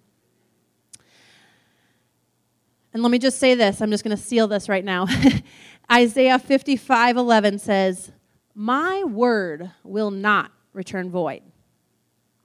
And 2.93 3.03
let 3.03 3.11
me 3.11 3.19
just 3.19 3.39
say 3.39 3.55
this 3.55 3.81
I'm 3.81 3.91
just 3.91 4.05
going 4.05 4.15
to 4.15 4.23
seal 4.23 4.47
this 4.47 4.69
right 4.69 4.85
now. 4.85 5.05
Isaiah 5.91 6.39
55 6.39 7.17
11 7.17 7.59
says, 7.59 8.13
My 8.55 9.03
word 9.03 9.71
will 9.83 10.11
not 10.11 10.51
return 10.73 11.09
void. 11.09 11.41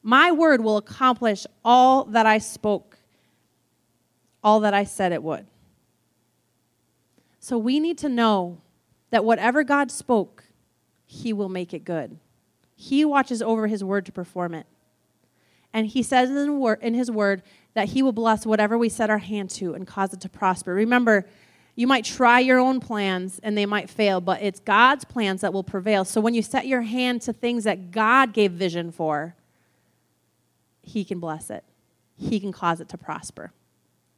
My 0.02 0.32
word 0.32 0.62
will 0.62 0.76
accomplish 0.76 1.46
all 1.64 2.04
that 2.04 2.26
I 2.26 2.38
spoke, 2.38 2.98
all 4.42 4.60
that 4.60 4.74
I 4.74 4.84
said 4.84 5.12
it 5.12 5.22
would. 5.22 5.46
So 7.40 7.58
we 7.58 7.80
need 7.80 7.98
to 7.98 8.08
know 8.08 8.58
that 9.10 9.24
whatever 9.24 9.64
God 9.64 9.90
spoke, 9.90 10.44
he 11.06 11.32
will 11.32 11.48
make 11.48 11.72
it 11.72 11.84
good. 11.84 12.18
He 12.74 13.04
watches 13.04 13.40
over 13.40 13.66
his 13.66 13.84
word 13.84 14.04
to 14.06 14.12
perform 14.12 14.54
it. 14.54 14.66
And 15.72 15.87
he 15.87 16.02
says 16.02 16.30
in 16.30 16.94
his 16.94 17.10
word 17.10 17.42
that 17.74 17.88
he 17.88 18.02
will 18.02 18.12
bless 18.12 18.46
whatever 18.46 18.78
we 18.78 18.88
set 18.88 19.10
our 19.10 19.18
hand 19.18 19.50
to 19.50 19.74
and 19.74 19.87
cause 19.87 20.12
it 20.12 20.20
to 20.20 20.28
prosper. 20.28 20.72
Remember, 20.72 21.26
you 21.76 21.87
might 21.87 22.04
try 22.04 22.38
your 22.38 22.58
own 22.58 22.80
plans 22.80 23.40
and 23.42 23.58
they 23.58 23.66
might 23.66 23.90
fail, 23.90 24.20
but 24.20 24.42
it's 24.42 24.60
God's 24.60 25.04
plans 25.04 25.40
that 25.40 25.52
will 25.52 25.64
prevail. 25.64 26.04
So 26.04 26.20
when 26.20 26.34
you 26.34 26.42
set 26.42 26.66
your 26.66 26.82
hand 26.82 27.22
to 27.22 27.32
things 27.32 27.64
that 27.64 27.90
God 27.90 28.32
gave 28.32 28.52
vision 28.52 28.92
for, 28.92 29.34
he 30.82 31.04
can 31.04 31.18
bless 31.18 31.50
it. 31.50 31.64
He 32.16 32.38
can 32.38 32.52
cause 32.52 32.80
it 32.80 32.88
to 32.90 32.98
prosper. 32.98 33.52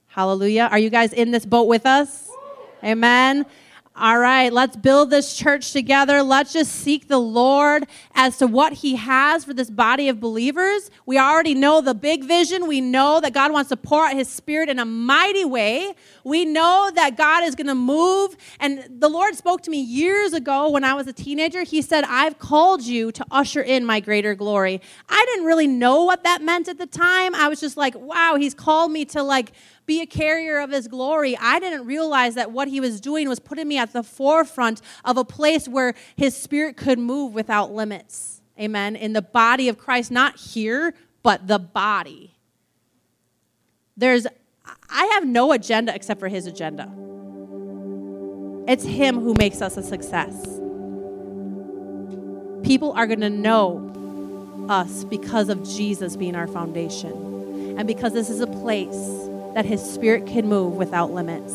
Hallelujah. 0.09 0.69
Are 0.71 0.79
you 0.79 0.91
guys 0.91 1.13
in 1.13 1.31
this 1.31 1.47
boat 1.47 1.65
with 1.65 1.87
us? 1.87 2.31
Amen. 2.85 3.47
All 3.99 4.19
right, 4.19 4.53
let's 4.53 4.77
build 4.77 5.09
this 5.09 5.35
church 5.35 5.73
together. 5.73 6.23
Let's 6.23 6.53
just 6.53 6.71
seek 6.71 7.09
the 7.09 7.17
Lord 7.17 7.87
as 8.15 8.37
to 8.37 8.47
what 8.47 8.75
He 8.75 8.97
has 8.97 9.47
for 9.47 9.55
this 9.55 9.71
body 9.71 10.11
of 10.11 10.21
believers. 10.21 10.91
We 11.07 11.19
already 11.19 11.55
know 11.55 11.81
the 11.81 11.95
big 11.95 12.23
vision. 12.23 12.67
We 12.67 12.83
know 12.83 13.23
that 13.23 13.33
God 13.33 13.53
wants 13.53 13.71
to 13.71 13.77
pour 13.79 14.05
out 14.05 14.13
His 14.13 14.29
Spirit 14.29 14.69
in 14.69 14.79
a 14.79 14.85
mighty 14.85 15.47
way. 15.47 15.95
We 16.25 16.45
know 16.45 16.91
that 16.95 17.17
God 17.17 17.45
is 17.45 17.55
going 17.55 17.69
to 17.69 17.75
move. 17.75 18.37
And 18.61 18.87
the 19.01 19.09
Lord 19.09 19.35
spoke 19.35 19.63
to 19.63 19.71
me 19.71 19.81
years 19.81 20.35
ago 20.35 20.69
when 20.69 20.85
I 20.85 20.93
was 20.93 21.07
a 21.07 21.13
teenager. 21.15 21.63
He 21.63 21.81
said, 21.81 22.05
I've 22.05 22.39
called 22.39 22.83
you 22.83 23.11
to 23.13 23.25
usher 23.31 23.63
in 23.63 23.87
my 23.87 24.01
greater 24.01 24.35
glory. 24.35 24.83
I 25.09 25.25
didn't 25.31 25.47
really 25.47 25.69
know 25.69 26.05
what 26.05 26.23
that 26.25 26.43
meant 26.43 26.69
at 26.69 26.77
the 26.77 26.87
time. 26.87 27.35
I 27.35 27.49
was 27.49 27.61
just 27.61 27.79
like, 27.79 27.95
wow, 27.95 28.37
He's 28.39 28.53
called 28.53 28.93
me 28.93 29.07
to 29.07 29.23
like, 29.23 29.53
be 29.87 30.01
a 30.01 30.07
carrier 30.07 30.59
of 30.59 30.71
his 30.71 30.89
glory, 30.89 31.37
I 31.41 31.61
didn't 31.61 31.87
realize 31.87 32.35
that 32.35 32.51
what 32.51 32.69
he 32.69 32.81
was 32.81 33.01
doing 33.01 33.29
was 33.29 33.39
putting 33.39 33.69
me 33.69 33.79
at 33.79 33.93
the 33.93 34.03
forefront 34.03 34.83
of 35.05 35.17
a 35.17 35.25
place 35.25 35.69
where 35.69 35.95
his 36.17 36.37
spirit 36.37 36.77
could 36.77 36.99
move 36.99 37.33
without 37.33 37.73
limits. 37.73 38.43
Amen. 38.61 38.97
In 38.97 39.13
the 39.13 39.23
body 39.23 39.69
of 39.69 39.79
Christ, 39.79 40.11
not 40.11 40.37
here, 40.37 40.95
but 41.23 41.47
the 41.47 41.59
body. 41.59 42.35
There's, 43.97 44.27
I 44.91 45.05
have 45.15 45.27
no 45.27 45.53
agenda 45.53 45.95
except 45.95 46.21
for 46.21 46.29
his 46.29 46.47
agenda. 46.47 46.91
It's 48.69 48.85
him 48.85 49.21
who 49.21 49.35
makes 49.39 49.63
us 49.63 49.77
a 49.77 49.83
success. 49.83 50.45
People 52.67 52.93
are 52.97 53.07
going 53.07 53.21
to 53.21 53.31
know 53.31 54.67
us 54.69 55.05
because 55.05 55.49
of 55.49 55.63
Jesus 55.63 56.17
being 56.17 56.35
our 56.35 56.49
foundation 56.49 57.77
and 57.79 57.87
because 57.87 58.13
this 58.13 58.29
is 58.29 58.41
a 58.41 58.47
place 58.47 59.29
that 59.57 59.65
His 59.65 59.83
Spirit 59.83 60.27
can 60.27 60.47
move 60.47 60.75
without 60.75 61.13
limits. 61.13 61.55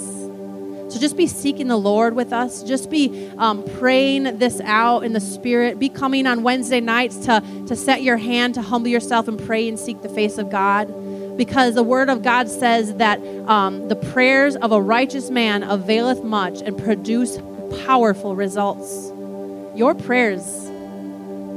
So 0.91 0.99
just 0.99 1.15
be 1.15 1.27
seeking 1.27 1.67
the 1.67 1.77
Lord 1.77 2.15
with 2.15 2.33
us. 2.33 2.63
Just 2.63 2.89
be 2.89 3.29
um, 3.37 3.63
praying 3.77 4.39
this 4.39 4.59
out 4.61 5.01
in 5.01 5.13
the 5.13 5.19
Spirit. 5.19 5.77
Be 5.77 5.87
coming 5.87 6.25
on 6.25 6.41
Wednesday 6.41 6.79
nights 6.79 7.17
to, 7.27 7.43
to 7.67 7.75
set 7.75 8.01
your 8.01 8.17
hand, 8.17 8.55
to 8.55 8.63
humble 8.63 8.89
yourself 8.89 9.27
and 9.27 9.39
pray 9.39 9.69
and 9.69 9.77
seek 9.77 10.01
the 10.01 10.09
face 10.09 10.39
of 10.39 10.49
God. 10.49 10.87
Because 11.37 11.75
the 11.75 11.83
Word 11.83 12.09
of 12.09 12.23
God 12.23 12.49
says 12.49 12.95
that 12.95 13.19
um, 13.47 13.87
the 13.87 13.95
prayers 13.95 14.55
of 14.55 14.71
a 14.71 14.81
righteous 14.81 15.29
man 15.29 15.61
availeth 15.61 16.23
much 16.23 16.59
and 16.63 16.75
produce 16.75 17.37
powerful 17.85 18.35
results. 18.35 19.11
Your 19.75 19.93
prayers 19.93 20.70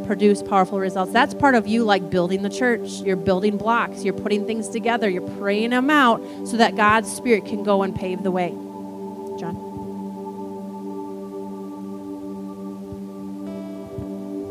produce 0.07 0.43
powerful 0.43 0.79
results. 0.79 1.13
That's 1.13 1.35
part 1.35 1.55
of 1.55 1.67
you, 1.67 1.85
like 1.85 2.11
building 2.11 2.43
the 2.43 2.51
church. 2.51 2.89
You're 3.01 3.17
building 3.17 3.57
blocks, 3.57 4.05
you're 4.05 4.15
putting 4.15 4.47
things 4.47 4.69
together, 4.69 5.09
you're 5.09 5.29
praying 5.39 5.71
them 5.71 5.91
out 5.91 6.23
so 6.47 6.57
that 6.57 6.77
God's 6.77 7.13
Spirit 7.13 7.47
can 7.47 7.63
go 7.63 7.83
and 7.83 7.95
pave 7.95 8.23
the 8.23 8.31
way. 8.31 8.55